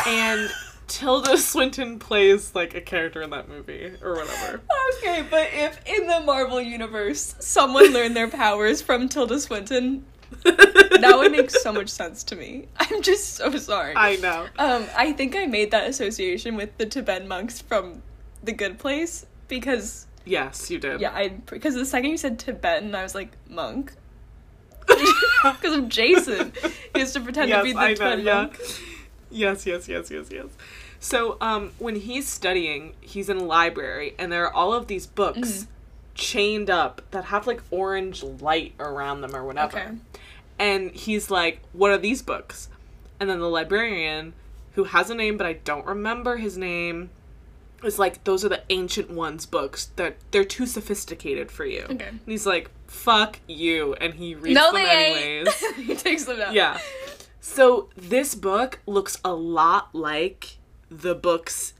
[0.07, 0.49] and
[0.87, 4.61] Tilda Swinton plays like a character in that movie or whatever.
[4.97, 10.05] Okay, but if in the Marvel universe someone learned their powers from Tilda Swinton,
[10.43, 12.67] that would make so much sense to me.
[12.77, 13.93] I'm just so sorry.
[13.95, 14.47] I know.
[14.57, 18.01] Um, I think I made that association with the Tibetan monks from
[18.43, 21.01] The Good Place because Yes, you did.
[21.01, 23.93] yeah, I because the second you said Tibetan, I was like monk
[24.87, 26.53] because of Jason.
[26.93, 28.33] He has to pretend to be the I know, Tibetan yeah.
[28.35, 28.59] monk.
[29.29, 30.45] Yes, yes, yes, yes, yes.
[30.99, 35.05] So, um, when he's studying, he's in a library, and there are all of these
[35.07, 35.69] books Mm-hmm.
[36.15, 39.77] chained up that have like orange light around them or whatever.
[39.79, 39.87] Okay.
[40.63, 42.69] And he's like, "What are these books?"
[43.19, 44.33] And then the librarian,
[44.73, 47.09] who has a name but I don't remember his name,
[47.83, 49.91] is like, "Those are the ancient ones books.
[49.97, 52.07] That they're too sophisticated for you." Okay.
[52.07, 55.53] And he's like, "Fuck you," and he reads No, them anyways.
[55.75, 56.53] he takes them out.
[56.53, 56.79] Yeah.
[57.41, 60.57] So this book looks a lot like
[60.89, 61.73] the books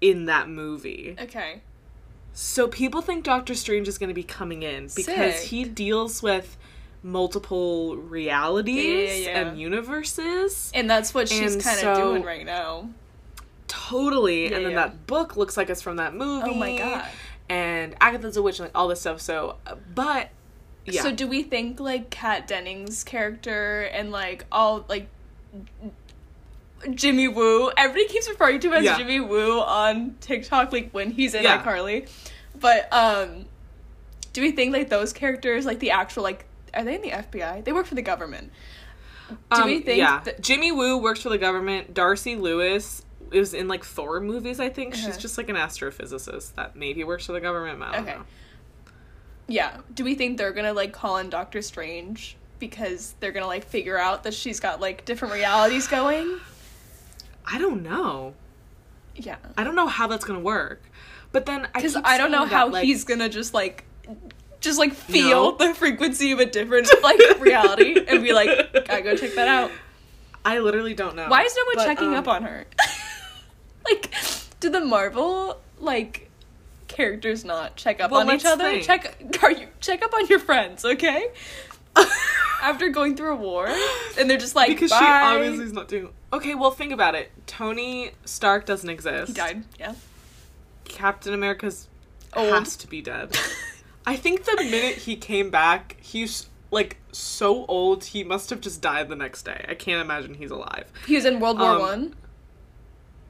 [0.00, 1.14] in that movie.
[1.20, 1.60] Okay.
[2.32, 5.48] So people think Doctor Strange is going to be coming in because Sick.
[5.48, 6.56] he deals with
[7.02, 9.48] multiple realities Yeah, yeah, yeah.
[9.48, 10.70] and universes.
[10.74, 12.90] And that's what she's kind of so- doing right now.
[13.68, 14.52] Totally.
[14.52, 16.50] And then that book looks like it's from that movie.
[16.50, 17.06] Oh my god.
[17.48, 19.20] And Agatha's a witch and like all this stuff.
[19.20, 20.30] So, uh, but
[20.86, 21.02] yeah.
[21.02, 25.08] So do we think like Kat Dennings' character and like all like
[26.94, 27.70] Jimmy Woo?
[27.76, 28.96] Everybody keeps referring to him as Yeah.
[28.98, 31.62] Jimmy Woo on TikTok, like when he's in Yeah.
[31.62, 32.08] iCarly.
[32.58, 33.44] But um,
[34.32, 37.64] do we think like those characters, like the actual like, are they in the FBI?
[37.64, 38.52] They work for the government.
[39.28, 40.20] Do we Um, think Yeah.
[40.24, 41.94] that- Jimmy Woo works for the government.
[41.94, 43.02] Darcy Lewis
[43.32, 44.94] is in like Thor movies, I think.
[44.94, 45.06] Uh-huh.
[45.06, 47.80] She's just like an astrophysicist that maybe works for the government.
[47.82, 48.14] I don't Okay.
[48.18, 48.24] know.
[49.46, 49.78] Yeah.
[49.94, 53.98] Do we think they're gonna like call in Doctor Strange because they're gonna like figure
[53.98, 56.40] out that she's got like different realities going?
[57.46, 58.34] I don't know.
[59.14, 59.36] Yeah.
[59.56, 60.82] I don't know how that's gonna work.
[61.32, 63.84] But then I Because I don't know saying how like, he's gonna just like
[64.60, 65.68] just like feel No.
[65.68, 69.70] the frequency of a different like reality and be like, gotta go check that out.
[70.44, 71.28] I literally don't know.
[71.28, 72.64] Why is no one But, checking um, up on her?
[73.84, 74.12] like,
[74.60, 76.30] do the Marvel like
[76.88, 78.64] characters not check up Well, on each other?
[78.64, 78.84] think.
[78.84, 81.28] Check are you check up on your friends, okay?
[82.62, 83.66] after going through a war,
[84.18, 84.98] and they're just like because Bye.
[84.98, 86.10] she obviously is not doing.
[86.32, 87.30] Okay, well think about it.
[87.46, 89.28] Tony Stark doesn't exist.
[89.28, 89.64] he died.
[89.78, 89.94] Yeah.
[90.84, 91.88] Captain America's
[92.34, 92.52] Old.
[92.52, 93.36] has to be dead.
[94.06, 98.04] I think the minute he came back, he's like so old.
[98.04, 99.64] He must have just died the next day.
[99.68, 100.90] I can't imagine he's alive.
[101.06, 102.16] He was in World War Um, One,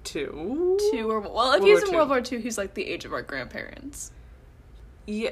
[0.05, 0.79] Two.
[0.93, 1.95] two, or well, if World he was in.
[1.95, 4.13] World War Two, he's like the age of our grandparents.
[5.07, 5.31] Yeah.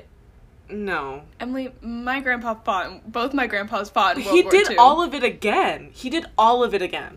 [0.70, 1.22] No.
[1.40, 3.10] Emily, my grandpa fought.
[3.10, 4.76] Both my grandpas fought he War did Two.
[4.78, 5.90] all of it again.
[5.92, 7.16] He did all of it again.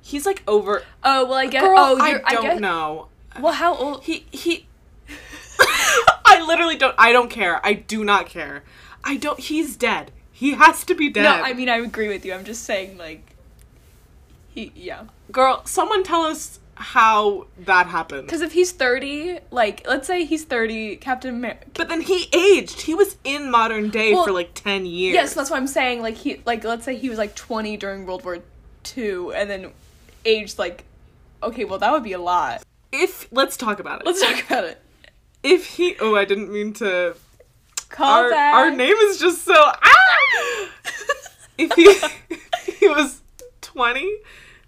[0.00, 0.82] He's like over.
[1.02, 1.62] Oh well, I guess.
[1.62, 3.08] Girl, oh, I don't guess, know.
[3.40, 4.04] Well, how old?
[4.04, 4.66] He he.
[6.24, 6.94] I literally don't.
[6.98, 7.64] I don't care.
[7.64, 8.62] I do not care.
[9.04, 9.38] I don't.
[9.38, 10.10] He's dead.
[10.32, 11.24] He has to be dead.
[11.24, 12.34] No, I mean I agree with you.
[12.34, 13.36] I'm just saying like.
[14.54, 15.04] He yeah.
[15.30, 18.26] girl, someone tell us how that happened.
[18.26, 21.66] Because if he's 30, like, let's say he's 30, Captain America.
[21.74, 22.82] But then he aged.
[22.82, 25.14] He was in modern day Well, for like ten years.
[25.14, 26.02] Yes, that's what I'm saying.
[26.02, 28.38] Like, he, like, let's say he was like 20 during World War
[28.96, 29.70] II and then
[30.24, 30.84] aged like,
[31.42, 32.62] okay, well, that would be a lot.
[32.90, 34.06] if let's talk about it.
[34.06, 34.80] Let's talk about it.
[35.42, 35.96] If he.
[36.00, 37.14] Oh, I didn't mean to.
[37.88, 38.54] Call Our back.
[38.54, 39.54] our name is just so.
[39.54, 40.68] Ah!
[41.58, 41.94] if he
[42.78, 43.20] he was
[43.60, 44.16] twenty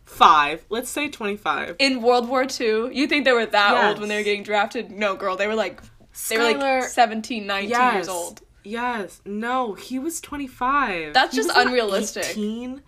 [0.05, 1.77] five, let's say twenty five.
[1.79, 4.91] In World War II, you think they were that old when they were getting drafted?
[4.91, 5.81] No, girl, they were like,
[6.29, 8.43] they were like Skylar- 17, 19 years old.
[8.63, 9.21] Yes.
[9.27, 11.13] No, he was 25.
[11.13, 12.25] That's He just unrealistic.
[12.31, 12.83] 18.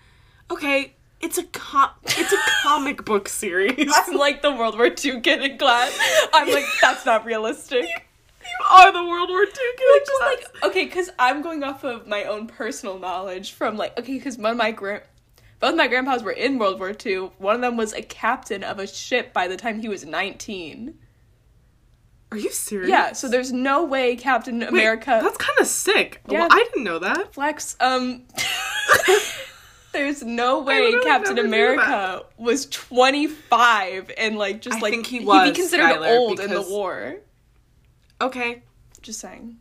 [0.50, 3.92] Okay, it's a com- it's a comic book series.
[3.92, 5.98] I'm like the World War II kid in class.
[6.32, 7.84] I'm like, that's not realistic.
[7.84, 9.92] you are the World War II kid.
[9.92, 13.98] Like, just like okay, because I'm going off of my own personal knowledge from like
[13.98, 15.02] okay, because one of my grand,
[15.60, 17.30] both my grandpas were in World War II.
[17.38, 20.98] One of them was a captain of a ship by the time he was 19.
[22.32, 22.90] Are you serious?
[22.90, 26.20] Yeah, so there's no way Captain Wait, America That's kind of sick.
[26.28, 26.40] Yeah.
[26.40, 27.32] Well, I didn't know that.
[27.32, 27.76] flex.
[27.78, 28.24] Um,
[29.96, 35.26] there's no way Captain America was 25 and like just I like think he he'd
[35.26, 37.16] was, be considered Skylar, old in the war.
[38.20, 38.62] Okay.
[39.00, 39.56] Just saying.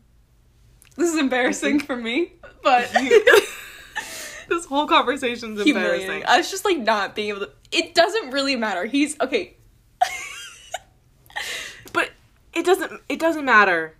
[0.96, 2.90] This is embarrassing for me, but.
[4.48, 6.02] this whole conversation's humiliating.
[6.02, 6.28] embarrassing.
[6.28, 7.50] I was just like not being able to.
[7.72, 8.84] It doesn't really matter.
[8.84, 9.56] He's okay.
[11.92, 12.10] But
[12.52, 13.96] it doesn't it doesn't matter.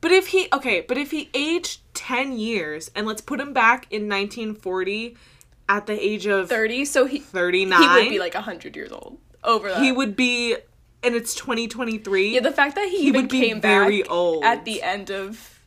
[0.00, 3.86] But if he okay, but if he aged 10 years and let's put him back
[3.90, 5.16] in 1940
[5.68, 9.18] at the age of Thirty, so he 39 he would be like hundred years old.
[9.42, 10.56] Over that, he would be
[11.02, 12.30] and it's 2023.
[12.34, 14.44] Yeah, the fact that he, he even would be came very back old.
[14.44, 15.60] at the end of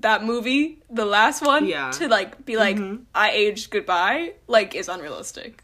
[0.00, 1.90] that movie, the last one, Yeah.
[1.92, 3.04] to like be like, Mhm.
[3.14, 5.62] I aged goodbye, like is unrealistic.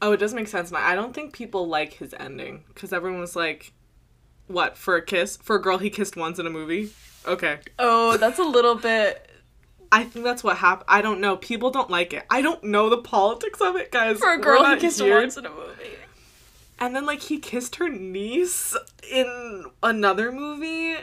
[0.00, 0.70] oh, it does make sense.
[0.70, 0.78] now.
[0.78, 3.72] I don't think people like his ending cuz everyone was like
[4.46, 5.36] what, for a kiss?
[5.42, 6.90] For a girl he kissed once in a movie?
[7.26, 7.58] Okay.
[7.78, 9.27] Oh, that's a little bit
[9.90, 10.86] I think that's what happened.
[10.88, 11.36] I don't know.
[11.36, 12.24] People don't like it.
[12.30, 14.18] I don't know the politics of it, guys.
[14.18, 15.96] for a girl not kissed here once in a movie.
[16.78, 18.76] And then like he kissed her niece
[19.10, 20.96] in another movie.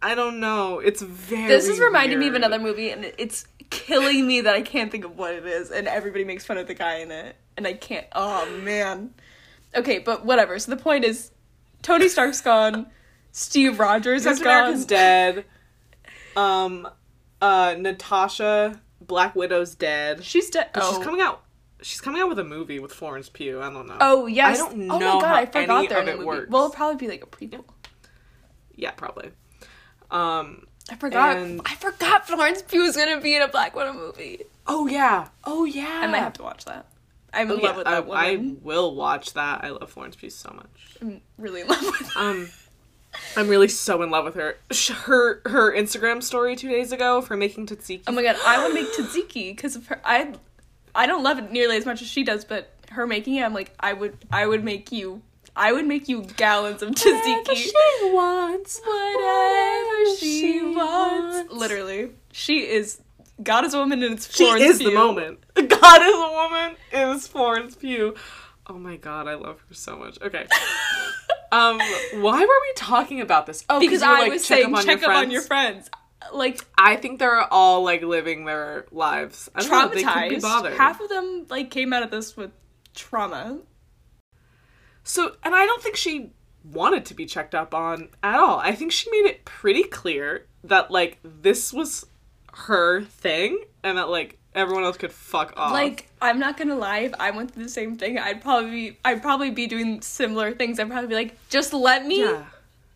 [0.00, 0.78] I don't know.
[0.80, 4.62] It's very This is reminding me of another movie, and it's killing me that I
[4.62, 7.36] can't think of what it is, and everybody makes fun of the guy in it,
[7.56, 8.06] and I can't.
[8.12, 9.14] Oh man.
[9.74, 10.58] Okay, but whatever.
[10.58, 11.32] So the point is,
[11.82, 12.86] Tony Stark's gone.
[13.32, 14.46] Steve Rogers is gone.
[14.60, 15.44] America's dead.
[16.36, 16.88] Um
[17.40, 20.24] uh Natasha Black Widow's dead.
[20.24, 20.70] She's dead.
[20.74, 20.94] Oh.
[20.94, 21.42] she's coming out
[21.82, 23.60] she's coming out with a movie with Florence Pugh.
[23.60, 23.96] I don't know.
[24.00, 24.60] Oh yes.
[24.60, 26.24] I don't oh know my god, I forgot of it movie.
[26.26, 26.50] works.
[26.50, 27.64] Well, it'll probably be like a prequel.
[28.74, 29.30] Yeah, probably.
[30.10, 31.36] Um I forgot.
[31.36, 34.44] And- I forgot Florence Pugh was gonna be in a Black Widow movie.
[34.66, 35.28] Oh yeah.
[35.44, 36.00] Oh yeah.
[36.02, 36.86] I might have to watch that.
[37.32, 38.24] I'm in Oh, love yeah, with I, that woman.
[38.62, 39.64] I will watch that.
[39.64, 40.96] I love Florence Pugh so much.
[41.00, 42.20] I'm really in love with her.
[42.20, 42.48] Um,
[43.36, 44.56] I'm really so in love with her.
[45.04, 48.02] Her her Instagram story two days ago for making tzatziki.
[48.06, 50.00] Oh my god, I want to make tzatziki because of her.
[50.04, 50.34] I,
[50.94, 53.54] I don't love it nearly as much as she does, but her making it, I'm
[53.54, 55.22] like, I would, I would make you,
[55.56, 57.54] I would make you gallons of tzatziki.
[57.56, 57.72] She
[58.12, 61.52] wants, Whatever she wants.
[61.52, 63.00] Literally, she is
[63.42, 64.94] God is a woman, and it's She Florence is the Pugh.
[64.94, 65.38] moment.
[65.54, 66.76] God is a woman.
[66.92, 68.14] It is Florence Pugh.
[68.68, 70.18] Oh my god, I love her so much.
[70.22, 70.46] Okay.
[71.54, 71.78] um,
[72.22, 73.64] why were we talking about this?
[73.70, 75.32] Oh, Because I like, was check saying, up on check your up on friends.
[75.32, 75.90] your friends.
[76.32, 79.50] Like I think they're all like living their lives.
[79.54, 80.42] I don't know, they be traumatized.
[80.42, 80.72] bothered.
[80.74, 82.50] Half of them like came out of this with
[82.94, 83.58] trauma.
[85.02, 86.32] So, and I don't think she
[86.64, 88.58] wanted to be checked up on at all.
[88.58, 92.06] I think she made it pretty clear that like this was
[92.54, 95.72] her thing and that like everyone else could fuck off.
[95.72, 98.98] Like, I'm not gonna lie, if I went through the same thing, I'd probably be,
[99.04, 100.78] I'd probably be doing similar things.
[100.78, 102.44] I'd probably be like, just let me, yeah.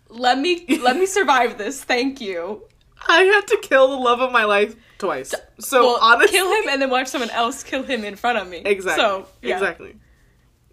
[0.09, 1.83] let me, let me survive this.
[1.83, 2.63] Thank you.
[3.07, 5.35] I had to kill the love of my life twice.
[5.61, 8.49] So well, honestly, kill him and then watch someone else kill him in front of
[8.49, 8.59] me.
[8.65, 9.03] Exactly.
[9.03, 9.55] So yeah.
[9.55, 9.97] Exactly.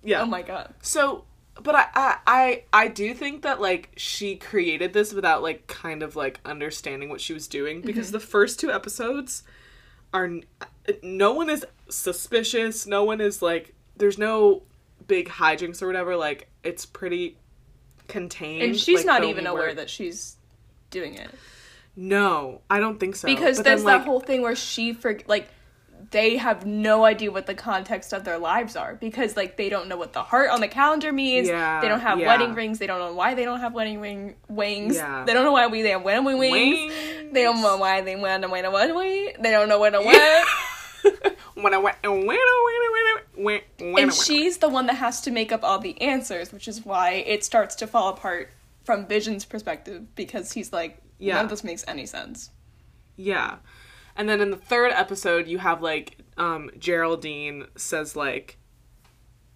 [0.03, 0.21] Yeah.
[0.21, 0.73] Oh my god.
[0.81, 1.25] So,
[1.61, 6.03] but I, I, I, I do think that like she created this without like kind
[6.03, 8.13] of like understanding what she was doing because mm-hmm.
[8.13, 9.43] the first two episodes
[10.13, 10.29] are
[11.01, 12.85] no one is suspicious.
[12.85, 14.63] No one is like there's no
[15.07, 16.15] big hijinks or whatever.
[16.15, 17.37] Like it's pretty
[18.07, 18.63] contained.
[18.63, 20.37] And she's like, not even aware that she's
[20.89, 21.29] doing it.
[21.95, 23.27] No, I don't think so.
[23.27, 25.49] because But there's then, that like, whole thing where she for like
[26.11, 29.87] they have no idea what the context of their lives are because like they don't
[29.87, 31.47] know what the heart on the calendar means.
[31.47, 32.27] Yeah, they don't have yeah.
[32.27, 32.79] wedding rings.
[32.79, 34.95] They don't know why they don't have wedding ring wings.
[34.95, 35.23] Yeah.
[35.25, 36.39] They don't know why we they have wedding wings.
[36.39, 36.93] Wings.
[37.33, 39.35] They don't know why they went away to what way.
[39.39, 40.47] They don't know to what.
[41.55, 42.33] when I went, when I went,
[42.91, 45.99] when I went, I and she's the one that has to make up all the
[46.01, 48.51] answers, which is why it starts to fall apart
[48.83, 51.35] from Vision's perspective because he's like, Yeah.
[51.35, 52.51] none of this makes any sense.
[53.17, 53.57] Yeah.
[54.15, 58.57] And then in the third episode, you have like um, Geraldine says like,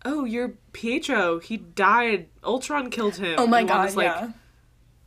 [0.04, 1.40] "Oh, you're Pietro.
[1.40, 2.28] He died.
[2.44, 4.32] Ultron killed him." Oh my And god, like, yeah.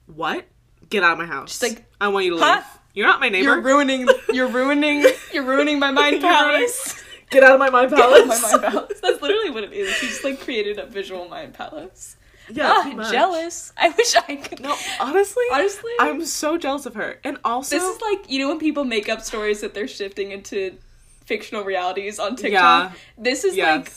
[0.06, 0.46] "What?
[0.88, 1.52] Get out of my house.
[1.52, 2.56] She's like, I want you to "Huh?
[2.56, 2.64] leave.
[2.94, 3.44] You're not my neighbor.
[3.44, 4.08] You're ruining.
[4.32, 5.06] You're ruining.
[5.32, 7.02] You're ruining my mind palace.
[7.30, 8.18] Get out of my mind palace.
[8.20, 9.00] Get out of my mind palace.
[9.02, 9.90] That's literally what it is.
[9.96, 12.16] She just like created a visual mind palace.
[12.56, 13.72] Yeah, ah, jealous.
[13.78, 14.60] I wish I could.
[14.60, 17.18] No, honestly, Honestly, I'm so jealous of her.
[17.24, 20.32] And also, this is like you know when people make up stories that they're shifting
[20.32, 20.78] into
[21.24, 22.92] fictional realities on TikTok.
[22.92, 22.98] Yeah.
[23.16, 23.92] This is like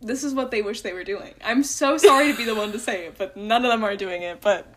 [0.00, 1.34] this is what they wish they were doing.
[1.44, 3.96] I'm so sorry to be the one to say it, but none of them are
[3.96, 4.40] doing it.
[4.40, 4.72] But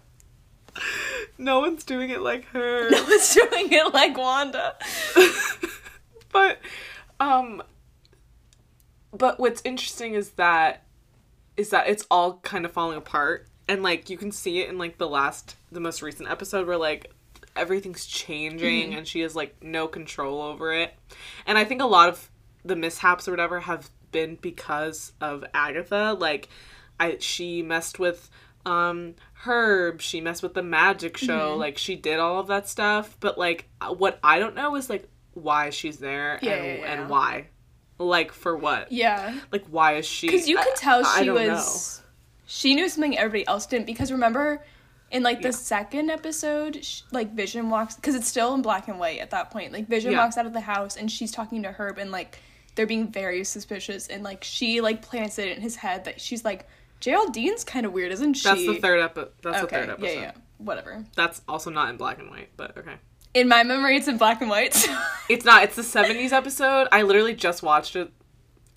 [1.38, 2.90] no one's doing it like her.
[2.92, 4.76] no one's doing it like Wanda.
[6.32, 6.60] but
[7.20, 7.62] um
[9.12, 10.84] but what's interesting is that
[11.62, 13.48] is that it's all kind of falling apart.
[13.68, 16.78] And like you can see it in like the last the most recent episode where
[16.78, 17.14] like
[17.56, 18.98] everything's changing mm-hmm.
[18.98, 20.94] and she has like no control over it.
[21.46, 22.30] And i think a lot of
[22.66, 26.18] the mishaps or whatever have been because of agatha.
[26.20, 26.50] Like
[27.00, 28.30] i she messed with
[28.66, 29.14] um
[29.46, 30.02] herb.
[30.02, 31.52] She messed with the magic show.
[31.52, 31.60] Mm-hmm.
[31.60, 33.16] Like she did all of that stuff.
[33.20, 36.74] But like uh, what i don't know is like why she's there Yeah, and, yeah,
[36.74, 36.94] yeah.
[36.94, 37.48] and why
[38.02, 41.36] like for what Yeah, like why is she because you could tell I she don't
[41.36, 42.02] was.
[42.46, 43.86] She knew something everybody else didn't.
[43.86, 44.64] Because remember,
[45.10, 45.56] in like the Yeah.
[45.56, 49.52] second episode, sh- like Vision walks because it's still in black and white at that
[49.52, 49.72] point.
[49.72, 50.18] Like Vision Yeah.
[50.24, 52.40] walks out of the house and she's talking to Herb and like
[52.76, 56.44] they're being very suspicious and like she like plants it in his head that she's
[56.44, 56.68] like
[57.02, 58.44] Geraldine's kind of weird, isn't she?
[58.44, 59.32] That's the third episode.
[59.42, 60.14] That's okay, the third episode.
[60.14, 61.04] yeah, yeah, whatever.
[61.16, 62.96] That's also not in black and white, but okay.
[63.34, 64.88] In my memory, it's in black and white.
[65.30, 65.64] It's not.
[65.64, 66.90] It's the '70s episode.
[66.92, 68.12] I literally just watched it.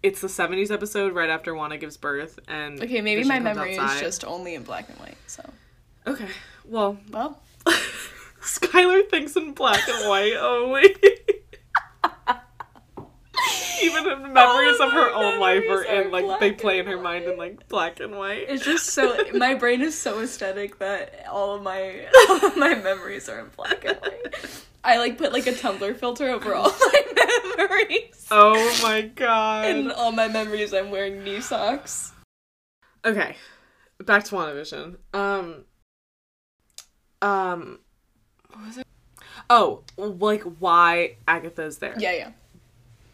[0.04, 3.74] It's the '70s episode right after Wanda gives birth, and okay, maybe Vision my memory
[3.74, 5.16] is just only in black and white.
[5.26, 5.42] So,
[6.06, 6.28] okay.
[6.64, 7.42] Well, well,
[8.40, 10.94] Skylar thinks in black and white only.
[13.82, 17.00] Even memories All of her of own life are in like they play in her
[17.00, 18.46] mind in like black and white.
[18.48, 22.74] it's just so my brain is so aesthetic that all of my all of my
[22.74, 24.62] memories are in black and white.
[24.82, 27.02] I like put like a Tumblr filter over all my
[27.56, 28.26] memories.
[28.30, 29.66] Oh my god.
[29.66, 32.12] In all my memories, I'm wearing knee socks.
[33.04, 33.36] Okay,
[33.98, 34.96] back to WandaVision.
[35.12, 35.64] Um,
[37.20, 37.78] um,
[38.52, 38.86] what was it?
[39.50, 41.94] Oh, like why Agatha's there?
[41.98, 42.30] Yeah, yeah.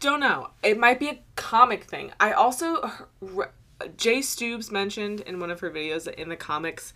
[0.01, 0.49] Don't know.
[0.63, 2.11] It might be a comic thing.
[2.19, 2.91] I also
[3.97, 6.93] Jay Stubes mentioned in one of her videos that in the comics,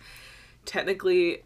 [0.64, 1.44] technically,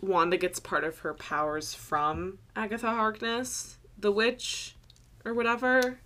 [0.00, 4.76] Wanda gets part of her powers from Agatha Harkness, the witch,
[5.24, 5.98] or whatever.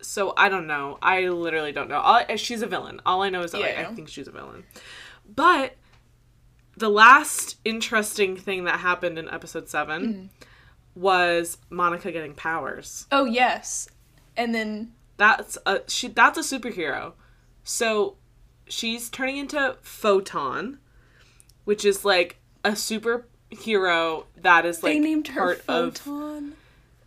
[0.00, 0.98] So I don't know.
[1.02, 2.00] I literally don't know.
[2.00, 3.00] All, eh, she's a villain.
[3.06, 4.64] All I know is that like, I think she's a villain.
[5.26, 5.76] But
[6.76, 11.00] the last interesting thing that happened in episode 7 mm-hmm.
[11.00, 13.88] was Monica getting powers Oh yes,
[14.36, 17.12] and then that's a she that's a superhero
[17.62, 18.16] so
[18.68, 20.78] she's turning into photon
[21.64, 26.52] which is like a superhero that is like they named her part of photon.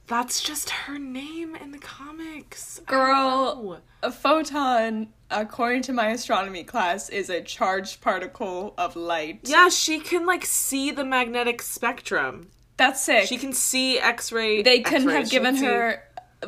[0.08, 3.82] that's just her name in the comics Girl.
[4.04, 9.40] A photon, according to my astronomy class, is a charged particle of light.
[9.44, 13.28] yeah she can like see the magnetic spectrum That's sick.
[13.28, 16.04] she can see x-ray they couldn't have given see- her
[16.44, 16.48] uh,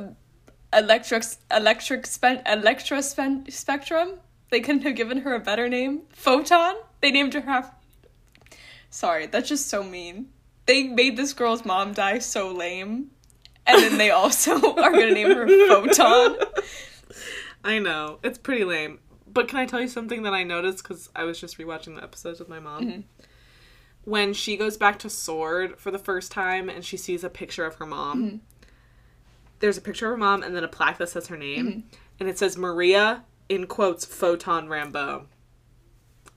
[0.73, 4.19] electric electric spe- electro spe- spectrum.
[4.51, 6.01] They couldn't have given her a better name.
[6.13, 6.75] Photon.
[7.01, 7.71] They named her half.
[8.89, 10.29] Sorry, that's just so mean.
[10.65, 13.11] They made this girl's mom die so lame,
[13.67, 16.37] and then they also are gonna name her Photon.
[17.63, 21.09] I know it's pretty lame, but can I tell you something that I noticed because
[21.15, 22.85] I was just rewatching the episodes with my mom?
[22.85, 23.01] Mm-hmm.
[24.05, 27.65] when she goes back to SWORD for the first time and she sees a picture
[27.65, 28.23] of her mom.
[28.23, 28.37] Mm-hmm.
[29.59, 31.79] There's a picture of her mom and then a plaque that says her name, Mm-hmm.
[32.19, 35.23] and it says Maria in quotes Photon Rambeau.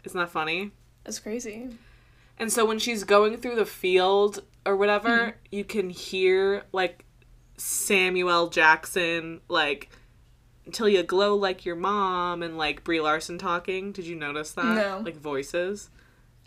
[0.04, 0.72] Isn't that funny?
[1.04, 1.70] That's crazy.
[2.38, 5.36] And so when she's going through the field or whatever, Mm-hmm.
[5.56, 7.04] you can hear like
[7.56, 9.90] Samuel Jackson like
[10.66, 13.92] until you glow like your mom and like Brie Larson talking.
[13.92, 14.64] Did you notice that?
[14.76, 15.02] No.
[15.04, 15.90] Like voices.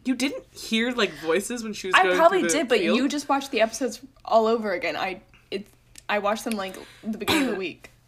[0.03, 2.97] You didn't hear like voices when she was I going probably the did, but field?
[2.97, 4.95] you just watched the episodes all over again.
[4.95, 5.21] I
[6.07, 7.91] I watched them like the beginning of the week.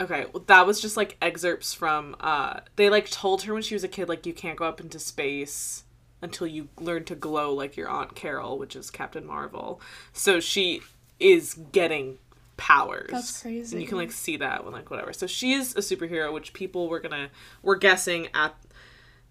[0.00, 3.74] Okay, well that was just like excerpts from uh they like told her when she
[3.74, 5.84] was a kid like you can't go up into space
[6.22, 9.78] until you learn to glow like your aunt Carol, which is Captain Marvel.
[10.14, 10.80] So she
[11.18, 12.16] is getting
[12.56, 13.10] powers.
[13.10, 13.76] That's crazy.
[13.76, 15.12] And you can like see that when like whatever.
[15.12, 17.28] So she is a superhero, which people were gonna
[17.62, 18.54] were guessing at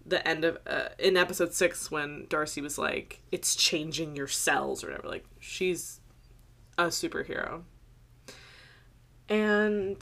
[0.06, 4.82] the end of uh, in episode six when Darcy was like, "It's changing your cells"
[4.82, 5.08] or whatever.
[5.08, 6.00] Like she's
[6.78, 7.62] a superhero.
[9.30, 9.96] And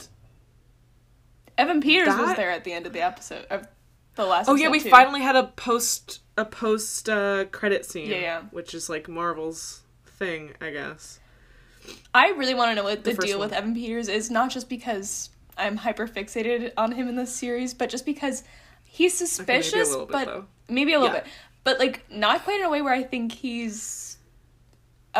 [1.57, 3.67] Evan Peters was there at the end of the episode of
[4.15, 4.49] the last.
[4.49, 4.89] Oh yeah, we too.
[4.89, 8.09] finally had a post a post uh, credit scene.
[8.09, 8.41] Yeah, yeah.
[8.51, 11.19] Which is like Marvel's thing, I guess.
[12.13, 13.49] I really want to know what the, The deal one.
[13.49, 17.73] with Evan Peters is, not just because I'm hyper fixated on him in this series,
[17.73, 18.43] but just because
[18.83, 20.45] he's suspicious, little bit, but though.
[20.67, 21.21] maybe a little Yeah.
[21.21, 21.31] bit,
[21.63, 24.08] but like not quite in a way where I think he's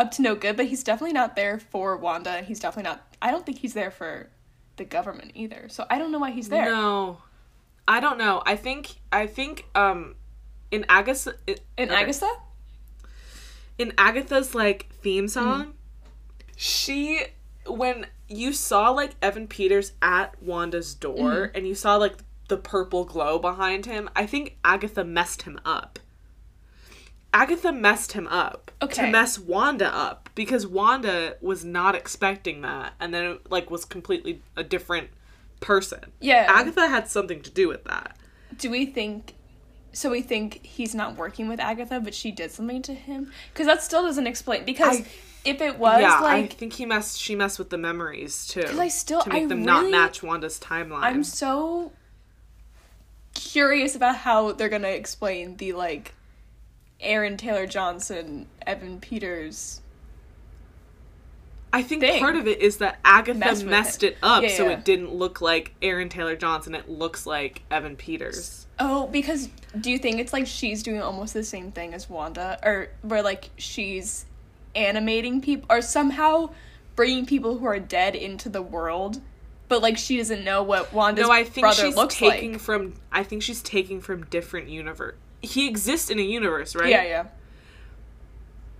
[0.00, 0.56] up to no good.
[0.56, 3.06] But he's definitely not there for Wanda, and he's definitely not.
[3.22, 4.28] I don't think he's there for
[4.76, 5.68] the government either.
[5.68, 6.64] So I don't know why he's there.
[6.64, 7.18] No,
[7.86, 8.42] I don't know.
[8.46, 10.16] I think I think um
[10.70, 11.94] in Agatha In okay.
[11.94, 12.32] Agatha,
[13.78, 15.74] in Agatha's like theme song,
[16.56, 17.20] she
[17.66, 22.14] when you saw like Evan Peters at Wanda's door and you saw like
[22.48, 25.98] the purple glow behind him, I think Agatha messed him up.
[27.32, 33.14] Agatha messed him up to mess Wanda up because Wanda was not expecting that and
[33.14, 35.10] then it, like was completely a different
[35.60, 36.00] person.
[36.20, 36.46] Yeah.
[36.48, 38.16] Agatha had something to do with that.
[38.58, 39.34] do we think?
[39.92, 43.66] So we think he's not working with Agatha, but she did something to him because
[43.66, 44.64] that still doesn't explain.
[44.64, 45.06] Because I-
[45.44, 47.18] if it was yeah, I think he messed.
[47.18, 48.62] She messed with the memories too.
[48.62, 51.00] 'Cause I still- to make I them not match Wanda's timeline.
[51.02, 51.92] I'm so
[53.34, 56.14] curious about how they're gonna explain the like
[57.00, 59.80] Aaron Taylor Johnson, Evan Peters.
[61.72, 62.20] I think thing.
[62.20, 64.72] part of it is that Agatha Messed messed with it up, Yeah, so yeah.
[64.72, 66.74] it didn't look like Aaron Taylor Johnson.
[66.74, 68.66] It looks like Evan Peters.
[68.80, 69.48] Oh, because
[69.80, 73.22] do you think it's like she's doing almost the same thing as Wanda, or where
[73.22, 74.26] like she's
[74.74, 76.50] animating people, or somehow
[76.96, 79.20] bringing people who are dead into the world,
[79.68, 82.60] but like she doesn't know what Wanda's no, I think brother she's looks taking like.
[82.60, 82.94] from.
[83.12, 85.14] I think she's taking from different universe.
[85.42, 86.90] He exists in a universe, right?
[86.90, 87.26] Yeah, yeah.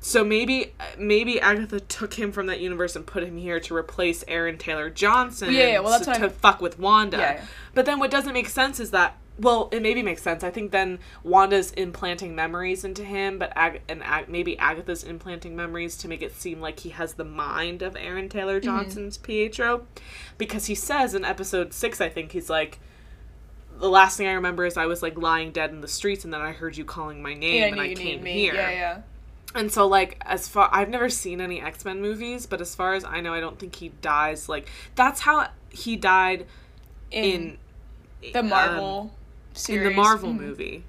[0.03, 4.25] So maybe maybe Agatha took him from that universe and put him here to replace
[4.27, 5.53] Aaron Taylor Johnson.
[5.53, 7.19] Yeah, yeah, well, that's what to fuck with Wanda.
[7.19, 7.45] Yeah, yeah.
[7.75, 10.45] But then what doesn't make sense is that well, it maybe makes sense.
[10.45, 15.57] I think then Wanda's implanting memories into him, but Ag- and Ag- maybe Agatha's implanting
[15.57, 18.65] memories to make it seem like he has the mind of Aaron Taylor Mm-hmm.
[18.67, 19.87] Johnson's Pietro,
[20.37, 22.81] because he says in episode six, I think he's like.
[23.81, 26.33] The last thing I remember is I was like lying dead in the streets, and
[26.33, 28.55] then I heard you calling my name, Yeah, I and I you came here.
[28.55, 29.03] Yeah, yeah.
[29.55, 32.95] And so, like, as far I've never seen any X Men movies, but as far
[32.95, 34.49] as I know, I don't think he dies.
[34.49, 36.47] Like, that's how he died
[37.11, 37.59] In,
[38.23, 39.15] in the um, Marvel
[39.55, 39.83] series.
[39.89, 40.37] in the Marvel Mhm.
[40.39, 40.85] movie.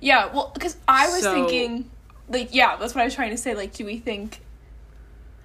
[0.00, 1.88] Yeah, well, because I was So- thinking,
[2.28, 3.54] like, yeah, that's what I was trying to say.
[3.54, 4.40] Like, do we think?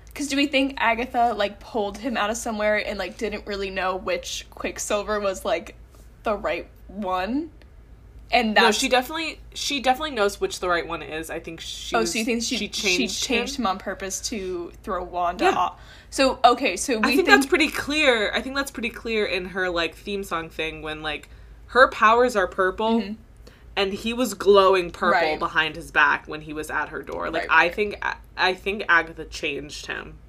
[0.07, 3.69] Because do we think Agatha like pulled him out of somewhere and like didn't really
[3.71, 5.76] know which Quicksilver was like
[6.24, 7.51] the right one?
[8.32, 11.30] And that's no, she definitely she definitely knows which the right one is.
[11.30, 11.95] I think she.
[11.95, 13.61] oh, so you think she she changed, changed, him?
[13.63, 13.67] him?
[13.67, 15.51] on purpose to throw Wanda Yeah.
[15.51, 15.80] off?
[16.09, 18.32] So okay, so we I think, that's pretty clear.
[18.34, 21.30] I think that's pretty clear in her like theme song thing when like
[21.67, 23.15] her powers are purple.
[23.76, 25.30] And he was glowing purple Mm-hmm.
[25.32, 25.39] Right.
[25.39, 27.32] behind his back when he was at her door.
[27.32, 28.03] Like Right, I think,
[28.38, 30.19] I think Agatha changed him.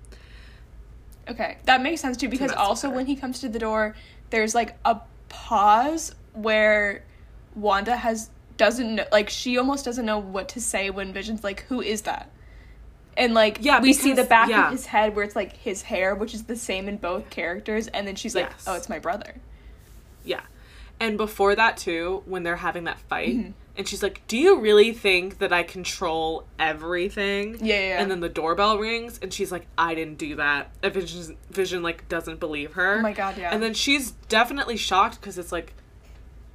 [1.28, 2.95] Okay, that makes sense too because also her.
[2.97, 3.95] when he comes to the door,
[4.30, 4.99] there's like a
[5.35, 7.03] pause where
[7.57, 11.64] Wanda has doesn't know, like she almost doesn't know what to say when Vision's like,
[11.68, 12.30] "Who is that?"
[13.16, 14.66] And like Yeah, we see the back yeah.
[14.66, 17.89] of his head where it's like his hair, which is the same in both characters,
[17.89, 18.64] and then she's like, Yes.
[18.66, 19.35] "Oh, it's my brother."
[20.24, 20.41] Yeah.
[21.01, 23.51] And before that too, when they're having that fight, Mm-hmm.
[23.77, 28.01] And she's like, "Do you really think that I control everything?" Yeah, yeah.
[28.01, 31.83] And then the doorbell rings, and she's like, "I didn't do that." And Vision, Vision
[31.83, 32.99] like doesn't believe her.
[32.99, 33.51] Oh my God, yeah.
[33.53, 35.72] And then she's definitely shocked because it's like,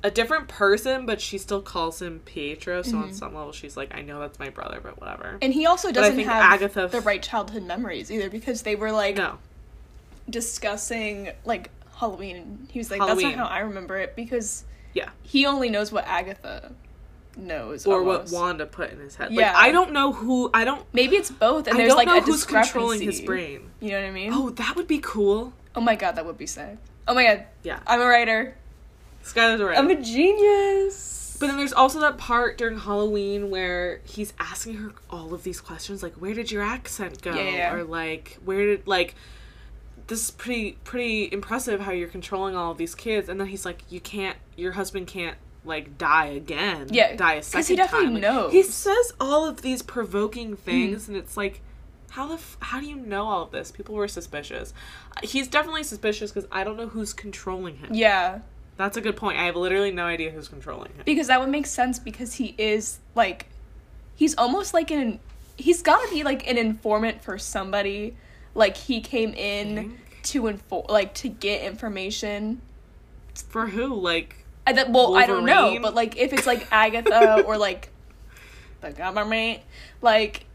[0.01, 2.81] a different person, but she still calls him Pietro.
[2.83, 3.03] So Mm-hmm.
[3.03, 5.37] on some level, she's like, I know that's my brother, but whatever.
[5.41, 9.17] And he also doesn't have Agatha- the right childhood memories either because they were like
[9.17, 9.39] no,
[10.29, 13.27] discussing like Halloween and he was like, Halloween.
[13.27, 14.63] That's not how I remember it because
[14.93, 16.71] yeah, he only knows what Agatha
[17.39, 17.85] knows.
[17.85, 18.33] or almost.
[18.33, 19.31] what Wanda put in his head.
[19.31, 19.47] Yeah.
[19.53, 20.49] Like I don't know who.
[20.53, 20.85] I don't.
[20.93, 22.71] Maybe it's both and I there's don't like know a who's discrepancy.
[22.71, 23.71] controlling his brain.
[23.79, 24.31] You know what I mean?
[24.33, 25.53] Oh, that would be cool.
[25.75, 26.77] Oh my god, that would be sick.
[27.07, 27.45] Oh my god.
[27.63, 27.79] Yeah.
[27.87, 28.55] I'm a writer.
[29.23, 29.77] Skylar's right.
[29.77, 31.37] I'm a genius.
[31.39, 35.61] But then there's also that part during Halloween where he's asking her all of these
[35.61, 37.73] questions, like, "Where did your accent go?" Yeah.
[37.73, 39.15] Or like, "Where did like."
[40.07, 43.63] This is pretty pretty impressive how you're controlling all of these kids, and then he's
[43.65, 44.37] like, "You can't.
[44.57, 46.87] Your husband can't like die again.
[46.91, 48.51] Yeah, die a second he definitely time." Knows.
[48.53, 50.55] He says all of these provoking Mm-hmm.
[50.61, 51.61] things, and it's like,
[52.11, 53.71] how the f- how do you know all of this?
[53.71, 54.73] People were suspicious.
[55.23, 57.89] He's definitely suspicious because I don't know who's controlling him.
[57.93, 58.39] yeah.
[58.77, 59.37] That's a good point.
[59.37, 61.01] I have literally no idea who's controlling him.
[61.05, 63.47] Because that would make sense because he is like
[64.15, 65.19] he's almost like an
[65.57, 68.15] he's got to be like an informant for somebody.
[68.55, 72.61] Like he came in to inform like to get information.
[73.49, 73.87] For who?
[73.95, 77.89] Like, I th- well, I don't know, but like if it's like Agatha or like
[78.81, 79.61] the government,
[80.01, 80.45] like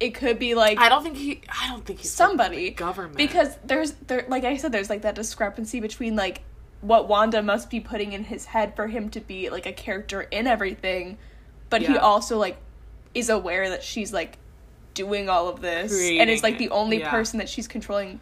[0.00, 1.42] it could be like I don't think he.
[1.48, 5.14] I don't think he's somebody government because there's there like I said there's like that
[5.14, 6.40] discrepancy between like
[6.80, 10.22] what Wanda must be putting in his head for him to be like a character
[10.22, 11.18] in everything,
[11.68, 12.56] but he also like
[13.14, 14.38] is aware that she's like
[14.94, 17.10] doing all of this and is like the it, only yeah.
[17.10, 18.18] person that she's controlling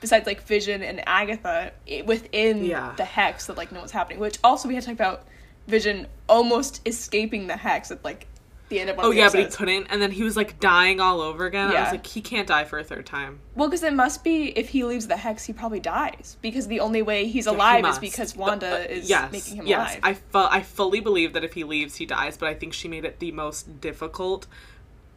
[0.00, 2.92] besides like Vision and Agatha i- within Yeah.
[2.96, 4.18] the hex that like know what's happening.
[4.20, 5.24] Which also we had to talk about
[5.66, 8.26] Vision almost escaping the hex at like
[8.70, 10.36] the end of one Oh of the yeah, but he couldn't, and then he was
[10.36, 11.70] like dying all over again.
[11.74, 13.38] I was like, he can't die for a third time.
[13.54, 16.36] Well, because it must be if he leaves the hex, he probably dies.
[16.42, 19.56] Because the only way he's Yeah, he alive is because Wanda uh, is yes, making
[19.56, 19.92] him yes.
[19.92, 20.00] alive.
[20.02, 22.36] I fu- I fully believe that if he leaves, he dies.
[22.36, 24.46] But I think she made it the most difficult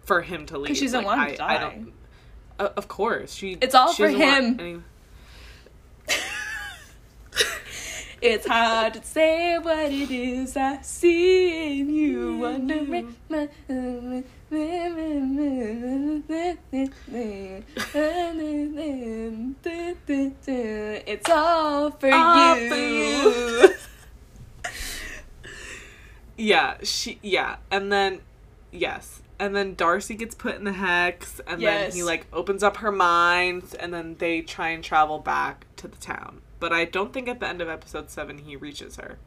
[0.05, 0.67] for him to leave.
[0.67, 1.83] Because she doesn't Like, want him to I, I die.
[2.61, 3.57] Uh, of course, she.
[3.59, 4.59] It's all she for him.
[4.59, 4.81] any-
[8.21, 12.37] it's hard to say what it is I see in you.
[12.37, 13.15] Wondering.
[21.07, 22.69] It's all for All you.
[22.69, 23.69] for you.
[26.37, 27.19] yeah, she.
[27.21, 28.19] Yeah, and then
[28.71, 32.77] yes, and then Darcy gets put in the hex, and then he like opens up
[32.77, 36.41] her mind, and then they try and travel back to the town.
[36.59, 39.17] But I don't think at the end of episode seven he reaches her.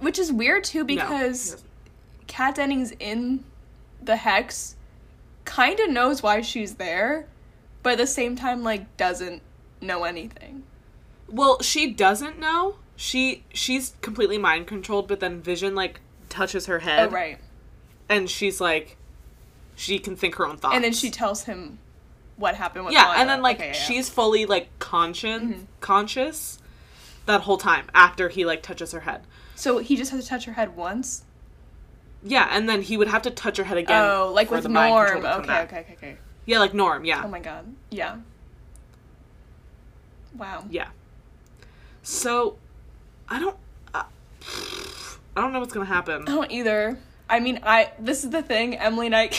[0.00, 1.68] Which is weird too because doesn't.
[2.26, 3.42] Kat Dennings in
[4.02, 4.76] the hex
[5.46, 7.26] kind of knows why she's there,
[7.82, 9.40] but at the same time, like, doesn't
[9.80, 10.64] know anything.
[11.28, 12.76] well, she doesn't know.
[12.96, 17.38] She she's completely mind controlled, but then Vision like touches her head, Oh, right.
[18.10, 18.96] and she's like,
[19.76, 21.78] she can think her own thoughts, And then she tells him
[22.36, 23.78] what happened with yeah, and then like Okay, yeah, yeah.
[23.80, 25.66] she's fully like conscious Mhm.
[25.80, 26.58] conscious
[27.26, 29.22] that whole time after he like touches her head.
[29.54, 31.24] So he just has to touch her head once?
[32.22, 34.02] Yeah, and then he would have to touch her head again.
[34.02, 35.22] oh, like with Norm.
[35.22, 36.16] to Okay, okay, okay, okay.
[36.44, 37.04] Yeah, like Norm.
[37.04, 37.64] Yeah, Oh my god.
[37.90, 38.16] Yeah.
[40.36, 40.64] Wow.
[40.70, 40.88] yeah.
[42.02, 42.56] So,
[43.28, 43.56] I don't.
[43.94, 44.04] Uh,
[45.36, 46.22] I don't know what's gonna happen.
[46.22, 46.98] I don't either.
[47.28, 48.76] I mean, I this is the thing.
[48.76, 49.30] Emily and I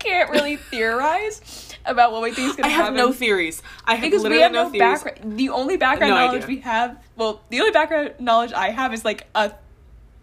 [0.00, 3.62] can't really theorize about what we think is I gonna have no theories.
[3.84, 5.02] I have because literally we have no, no, theories.
[5.02, 5.38] background.
[5.38, 6.56] The only background No knowledge idea.
[6.56, 9.52] we have, well, the only background knowledge I have is like a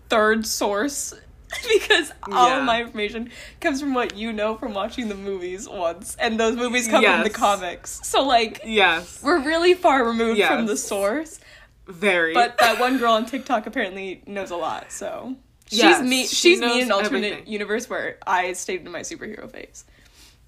[0.09, 1.13] third source
[1.73, 2.59] because all Yeah.
[2.59, 6.55] of my information comes from what you know from watching the movies once, and those
[6.55, 7.99] movies come from the comics.
[8.03, 11.39] So like, Yes, we're really far removed from the source.
[11.87, 12.33] very.
[12.33, 14.91] But that one girl on TikTok apparently knows a lot.
[14.91, 15.37] So
[15.67, 16.25] she's Yes, me.
[16.25, 17.47] she she's me in an alternate everything.
[17.47, 19.85] universe where I stayed in my superhero phase.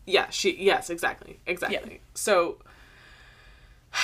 [0.05, 0.55] yeah, she.
[0.63, 2.01] Yes, exactly, exactly.
[2.15, 2.57] So.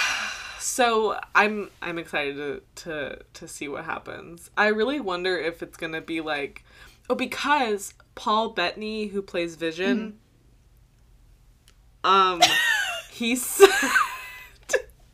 [0.60, 4.50] So I'm I'm excited to, to to see what happens.
[4.58, 6.66] I really wonder if it's gonna be like,
[7.10, 10.18] oh, because Paul Bettany who plays Vision,
[12.04, 12.10] Mm-hmm.
[12.10, 12.42] um,
[13.12, 13.62] he's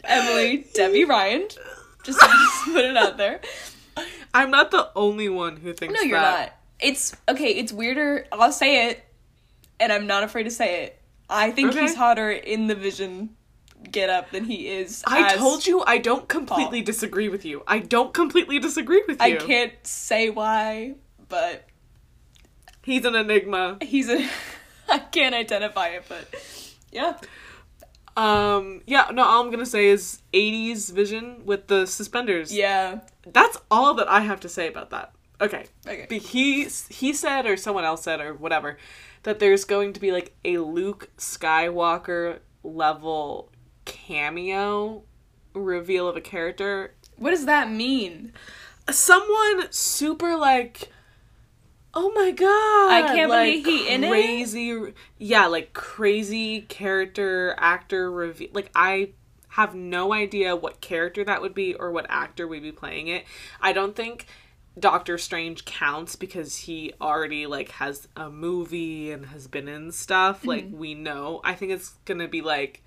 [0.04, 1.48] Emily, Debbie Ryan,
[2.04, 3.42] just, just put it out there.
[4.34, 6.40] I'm not the only one who thinks No, you're that.
[6.40, 6.54] not.
[6.80, 7.52] It's okay.
[7.52, 8.26] It's weirder.
[8.32, 9.04] I'll say it,
[9.80, 11.02] and I'm not afraid to say it.
[11.30, 11.82] I think Okay.
[11.82, 13.36] he's hotter in the Vision
[13.92, 15.04] get up than he is.
[15.08, 17.64] I told you I don't completely disagree with you.
[17.68, 19.26] I don't completely disagree with you.
[19.26, 20.96] I can't say why,
[21.30, 21.66] but
[22.84, 23.78] He's an enigma.
[23.82, 24.28] he's a.
[24.90, 26.28] I can't identify it, but
[26.92, 27.14] yeah.
[28.18, 32.54] Um, yeah, no, all I'm gonna say is 80s vision with the suspenders.
[32.54, 33.00] Yeah.
[33.26, 35.14] That's all that I have to say about that.
[35.40, 35.66] Okay.
[35.88, 36.06] Okay.
[36.08, 38.78] But he he said or someone else said or whatever
[39.24, 43.52] that there's going to be like a Luke Skywalker level
[43.86, 45.04] cameo
[45.54, 46.94] reveal of a character.
[47.18, 48.34] What does that mean?
[48.90, 50.90] Someone super like
[51.94, 52.48] Oh my god!
[52.92, 54.10] I can't like, believe he in it?
[54.10, 58.50] crazy, Yeah, like crazy character actor reveal.
[58.54, 59.12] Like I
[59.50, 63.26] have no idea what character that would be or what actor would be playing it.
[63.62, 64.26] I don't think
[64.80, 70.46] Doctor Strange counts because he already like has a movie and has been in stuff.
[70.48, 70.78] Like Mm-hmm.
[70.78, 71.42] we know.
[71.44, 72.84] I think it's gonna be like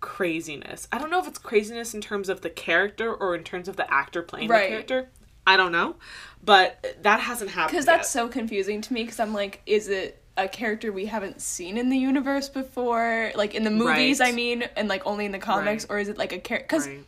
[0.00, 0.86] craziness.
[0.92, 3.76] I don't know if it's craziness in terms of the character or in terms of
[3.76, 4.62] the actor playing Right.
[4.64, 5.10] the character.
[5.48, 5.96] I don't know,
[6.44, 7.72] but that hasn't happened.
[7.72, 9.02] Because that's so confusing to me.
[9.02, 13.54] Because I'm like, is it a character we haven't seen in the universe before, like
[13.54, 14.20] in the movies?
[14.20, 14.32] Right.
[14.32, 15.96] I mean, and like only in the comics, Right.
[15.96, 16.66] or is it like a character?
[16.68, 17.04] Because Right.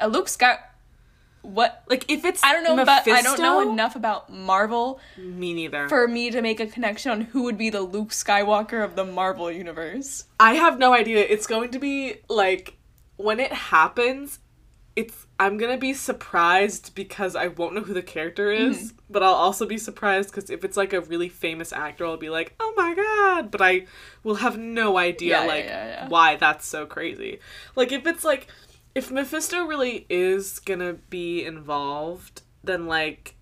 [0.00, 0.58] a Luke Sky,
[1.42, 1.84] what?
[1.88, 3.06] Like if it's I don't know about.
[3.08, 5.88] I don't know enough about Marvel Me neither.
[5.88, 9.04] for me to make a connection on who would be the Luke Skywalker of the
[9.04, 10.24] Marvel universe.
[10.40, 11.20] I have no idea.
[11.20, 12.76] It's going to be like
[13.16, 14.40] when it happens,
[14.96, 18.96] it's I'm gonna be surprised because I won't know who the character is, Mm-hmm.
[19.12, 22.30] but I'll also be surprised because if it's like a really famous actor, I'll be
[22.30, 23.50] like, oh my god!
[23.52, 23.86] But I
[24.24, 26.08] will have no idea Yeah, like yeah, yeah.
[26.08, 27.38] why that's so crazy.
[27.76, 28.48] Like if it's like
[28.94, 33.34] if Mephisto really is gonna be involved, then like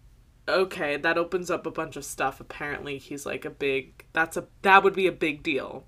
[0.48, 2.40] okay, that opens up a bunch of stuff.
[2.40, 4.04] Apparently, he's like a big.
[4.12, 5.86] That's a that would be a big deal.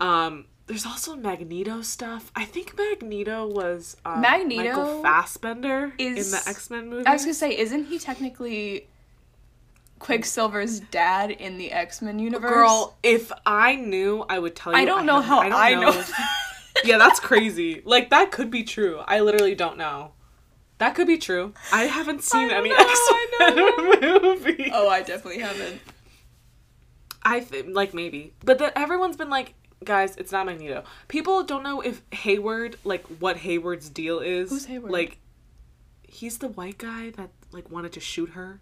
[0.00, 2.30] Um, there's also Magneto stuff.
[2.36, 7.06] I think Magneto was um, Magneto Michael Fassbender in the X Men movie.
[7.06, 8.86] I was gonna say, isn't he technically
[9.98, 12.50] Quicksilver's dad in the X Men universe?
[12.50, 14.78] Girl, if I knew, I would tell you.
[14.78, 16.04] I don't know have- how don't I know.
[16.84, 17.82] yeah, that's crazy.
[17.84, 19.00] Like that could be true.
[19.06, 20.12] I literally don't know.
[20.78, 21.54] That could be true.
[21.72, 23.10] I haven't seen don't any X
[23.40, 24.70] Men movie.
[24.72, 25.80] oh, I definitely haven't.
[27.22, 29.54] I th- like maybe, but then everyone's been like,
[29.84, 30.84] guys, it's not Magneto.
[31.08, 34.50] People don't know if Hayward, like, what Hayward's deal is.
[34.50, 34.92] Who's Hayward?
[34.92, 35.18] Like,
[36.02, 38.60] he's the white guy that like wanted to shoot her.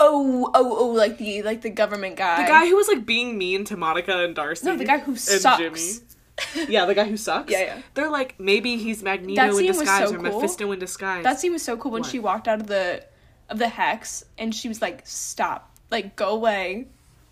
[0.00, 2.42] Oh, oh, oh, like the like the government guy.
[2.42, 4.66] The guy who was like being mean to Monica and Darcy.
[4.66, 5.58] No, the guy who and sucks.
[5.58, 6.68] Jimmy.
[6.68, 7.52] Yeah, the guy who sucks.
[7.52, 7.82] Yeah, yeah.
[7.94, 10.40] They're like maybe he's Magneto in disguise so or cool.
[10.40, 11.22] Mephisto in disguise.
[11.22, 12.10] That scene was so cool when What?
[12.10, 13.04] she walked out of the
[13.48, 15.70] of the hex and she was like, "Stop!
[15.90, 16.88] Like, go away."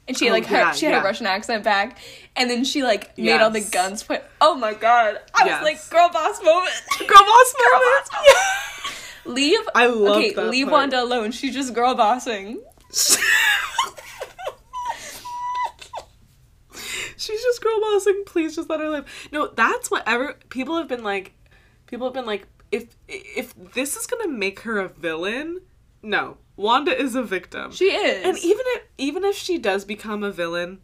[0.09, 1.01] And she Oh, like yeah, her, she had yeah.
[1.01, 1.99] a Russian accent back,
[2.35, 4.23] and then she like made all the guns point.
[4.41, 5.19] Oh my god!
[5.35, 5.61] I Yes.
[5.61, 6.75] was like, "Girl boss moment."
[7.09, 8.11] girl boss moment.
[9.27, 9.61] leave.
[9.75, 10.73] I love Okay, that leave part.
[10.73, 11.31] Wanda alone.
[11.31, 12.61] She's just girl bossing.
[17.17, 18.23] She's just girl bossing.
[18.27, 19.05] Please just let her live.
[19.31, 21.33] No, that's whatever people have been like.
[21.87, 25.61] People have been like, if if this is gonna make her a villain,
[26.03, 27.73] no, Wanda is a victim.
[27.73, 28.25] She is.
[28.27, 30.81] and even if even if she does become a villain,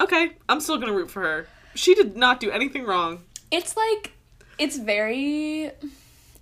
[0.00, 1.46] okay, I'm still gonna root for her.
[1.74, 3.22] She did not do anything wrong.
[3.50, 4.12] it's like
[4.58, 5.70] it's very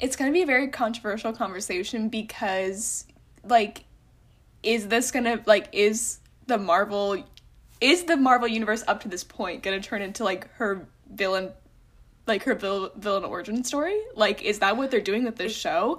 [0.00, 3.04] it's going to be a very controversial conversation because
[3.44, 3.84] like
[4.62, 7.22] is this going to like is the Marvel
[7.80, 11.50] is the Marvel universe up to this point going to turn into like her villain
[12.26, 13.98] like her vil- villain origin story?
[14.14, 15.98] Like is that what they're doing with this show?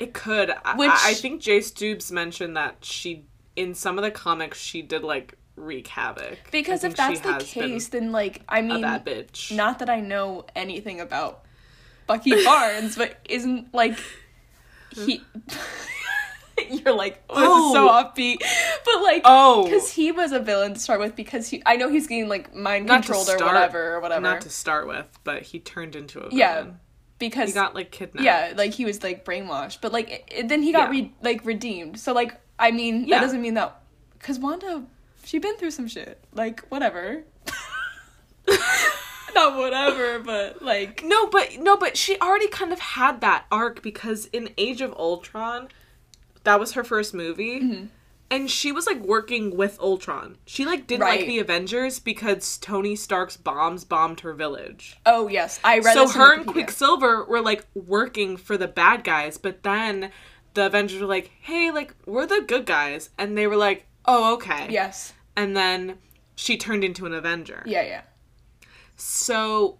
[0.00, 0.50] It could.
[0.64, 3.24] I- Which- I, I think Jace Dubes mentioned that she
[3.56, 6.38] in some of the comics she did like wreak havoc.
[6.52, 9.50] Because if that's the case then like I mean bad bitch.
[9.54, 11.42] not that I know anything about
[12.06, 13.98] Bucky Barnes, but isn't like
[14.94, 15.22] he.
[16.70, 18.02] You're like, oh, this is so Oh.
[18.04, 18.38] offbeat,
[18.84, 19.64] but like, Oh.
[19.64, 21.14] because he was a villain to start with.
[21.14, 24.20] Because he, I know he's getting like mind not controlled or whatever, or whatever.
[24.20, 26.36] Not to start with, but he turned into a villain.
[26.36, 26.64] yeah,
[27.18, 28.24] because He got like kidnapped.
[28.24, 31.00] yeah, like he was like brainwashed, but like it, then he got Yeah.
[31.02, 31.98] re- like redeemed.
[31.98, 33.18] So like, I mean, Yeah.
[33.18, 33.80] that doesn't mean that
[34.18, 34.84] because Wanda,
[35.24, 36.22] she been through some shit.
[36.32, 37.24] Like whatever.
[39.34, 43.82] Not whatever, but like No, but no, but she already kind of had that arc
[43.82, 45.68] because in Age of Ultron,
[46.44, 47.60] that was her first movie.
[47.60, 47.86] Mm-hmm.
[48.30, 50.36] And she was like working with Ultron.
[50.44, 54.98] She like didn't like the Avengers because Tony Stark's bombs bombed her village.
[55.06, 59.38] oh yes, I read so her and Quicksilver were like working for the bad guys,
[59.38, 60.10] but then
[60.54, 64.34] the Avengers were like, "Hey, like we're the good guys," and they were like, "Oh,
[64.34, 65.14] okay." Yes.
[65.34, 65.98] And then
[66.34, 67.62] she turned into an Avenger.
[67.64, 68.02] Yeah, yeah.
[68.96, 69.78] So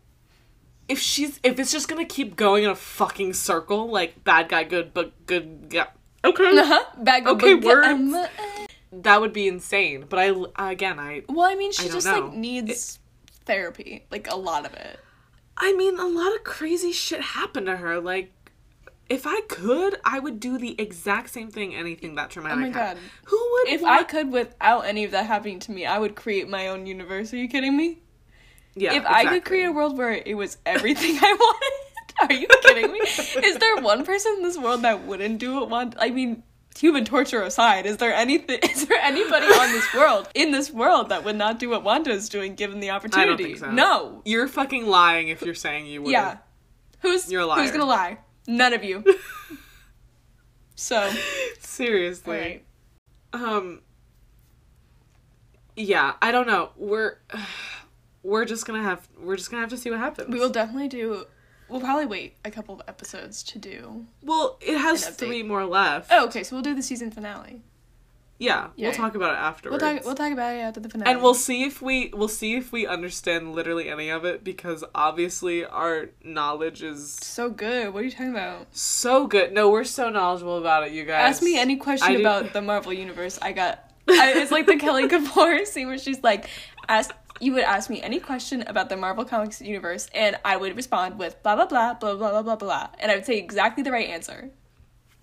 [0.88, 4.64] if she's if it's just gonna keep going in a fucking circle, like bad guy,
[4.64, 5.88] good but good, yeah,
[6.24, 6.84] okay, Uh-huh.
[7.02, 7.86] Bag of Okay, words.
[7.86, 8.26] um, uh,
[8.92, 10.06] that would be insane.
[10.08, 10.18] But
[10.56, 12.20] I again, I well, I mean, she I just know.
[12.26, 12.98] like needs
[13.44, 14.98] therapy, like a lot of it.
[15.56, 17.98] I mean, a lot of crazy shit happened to her.
[18.00, 18.32] Like,
[19.08, 21.74] if I could, I would do the exact same thing.
[21.74, 22.58] Anything that traumatic.
[22.58, 23.00] Oh my happened.
[23.00, 23.10] God.
[23.24, 23.68] Who would?
[23.68, 26.68] If want- I could, without any of that happening to me, I would create my
[26.68, 27.32] own universe.
[27.32, 27.98] Are you kidding me?
[28.76, 31.87] yeah, if I could create a world where it was everything I wanted,
[32.28, 32.98] are you kidding me?
[33.00, 35.94] is there one person in this world that wouldn't do what want?
[35.98, 36.42] I mean,
[36.78, 38.58] human torture aside, is there anything?
[38.62, 42.10] Is there anybody on this world in this world that would not do what Wanda
[42.10, 43.56] is doing given the opportunity?
[43.56, 43.70] so.
[43.70, 44.22] No.
[44.24, 46.12] You're fucking lying if you're saying you would.
[46.12, 46.38] Yeah.
[47.00, 48.18] Who's You're a who's gonna lie?
[48.46, 49.04] None of you.
[50.74, 51.10] so,
[51.60, 52.64] Seriously.
[53.32, 53.82] Um.
[55.76, 56.70] Yeah, I don't know.
[56.76, 57.18] We're
[58.22, 60.28] we're just gonna have we're just gonna have to see what happens.
[60.28, 61.24] We will definitely do.
[61.68, 64.06] We'll probably wait a couple of episodes to do.
[64.22, 66.08] Well, it has three more left.
[66.12, 66.42] Oh, okay.
[66.42, 67.62] So we'll do the season finale.
[68.40, 68.88] yeah, Yeah.
[68.88, 69.82] we'll talk about it We'll afterwards.
[69.82, 70.04] talk.
[70.04, 71.10] We'll talk about it after the finale.
[71.12, 74.84] and we'll see if we we'll see if we understand literally any of it because
[74.94, 77.92] obviously our knowledge is So good.
[77.92, 78.68] What are you talking about?
[78.70, 79.52] so good.
[79.52, 81.34] No, we're so knowledgeable about it, you guys.
[81.34, 83.38] Ask me any question I do- about the Marvel universe.
[83.42, 83.84] I got.
[84.10, 86.48] I, it's like the Kelly Kapoor scene where she's like,
[86.88, 87.10] "Ask
[87.40, 91.18] you would ask me any question about the Marvel Comics universe, and I would respond
[91.18, 92.88] with blah, blah, blah, blah, blah, blah, blah, blah.
[92.98, 94.50] And I would say exactly the right answer.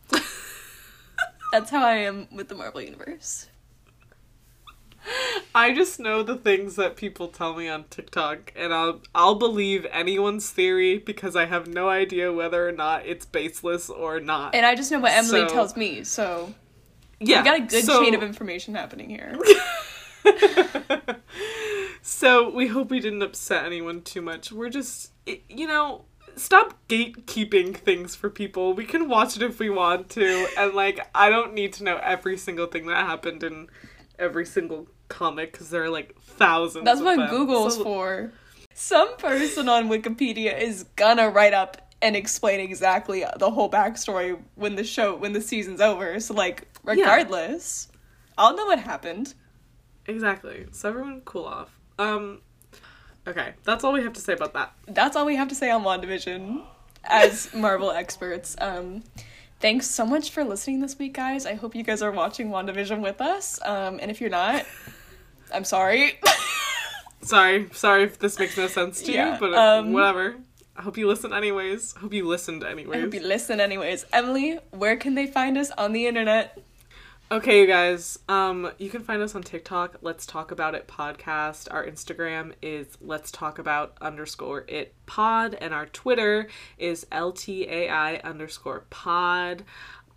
[1.52, 3.48] That's how I am with the Marvel universe.
[5.54, 9.86] I just know the things that people tell me on TikTok and I'll I'll believe
[9.92, 14.56] anyone's theory because I have no idea whether or not it's baseless or not.
[14.56, 16.54] And I just know what Emily so, tells me, so
[17.20, 19.38] yeah, we got a good so, chain of information happening here.
[22.08, 24.52] so we hope we didn't upset anyone too much.
[24.52, 28.74] We're just, you know, stop gatekeeping things for people.
[28.74, 31.98] We can watch it if we want to, and like, I don't need to know
[31.98, 33.70] every single thing that happened in
[34.20, 36.86] every single comic because there are like thousands.
[36.86, 37.28] That's what them.
[37.28, 38.32] Google's So- for.
[38.76, 44.76] Some person on Wikipedia is gonna write up and explain exactly the whole backstory when
[44.76, 46.20] the show when the season's over.
[46.20, 47.88] So like regardless,
[48.38, 49.34] I'll know what happened.
[50.06, 50.68] Exactly.
[50.72, 51.80] So everyone, cool off.
[52.00, 52.42] Um.
[53.28, 54.74] Okay, that's all we have to say about that.
[54.88, 56.62] That's all we have to say on WandaVision
[57.04, 58.56] as Marvel experts.
[58.60, 59.04] Um
[59.60, 61.46] thanks so much for listening this week, guys.
[61.48, 63.60] I hope you guys are watching WandaVision with us.
[63.64, 64.66] Um and if you're not,
[65.54, 66.20] I'm sorry.
[67.22, 70.36] Sorry, sorry if this makes no sense to Yeah, you, but um, whatever.
[70.78, 71.94] I hope you listen anyways.
[71.94, 73.02] Hope you listened I anyways.
[73.02, 74.06] hope you listen anyways.
[74.14, 76.56] Emily, where can they find us on the internet?
[77.32, 78.20] Okay, you guys.
[78.30, 79.98] Um, you can find us on TikTok.
[80.04, 81.68] Let's talk about it podcast.
[81.72, 86.48] Our Instagram is let's talk about underscore it pod, and our Twitter
[86.78, 89.64] is ltai underscore pod.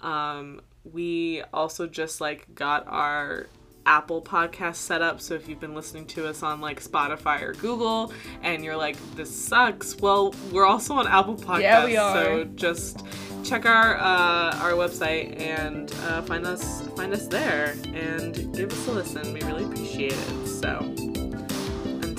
[0.02, 3.46] Um, we also just like got our
[3.86, 5.20] Apple podcast set up.
[5.20, 8.12] So if you've been listening to us on like Spotify or Google,
[8.42, 11.60] and you're like this sucks, well, we're also on Apple Podcasts.
[11.60, 12.14] Yeah, we are.
[12.14, 13.06] So just
[13.44, 18.88] check our uh, our website and uh, find us find us there and give us
[18.88, 19.32] a listen.
[19.32, 20.46] We really appreciate it.
[20.46, 20.94] So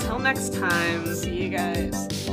[0.09, 1.05] until next time.
[1.13, 2.29] See you guys.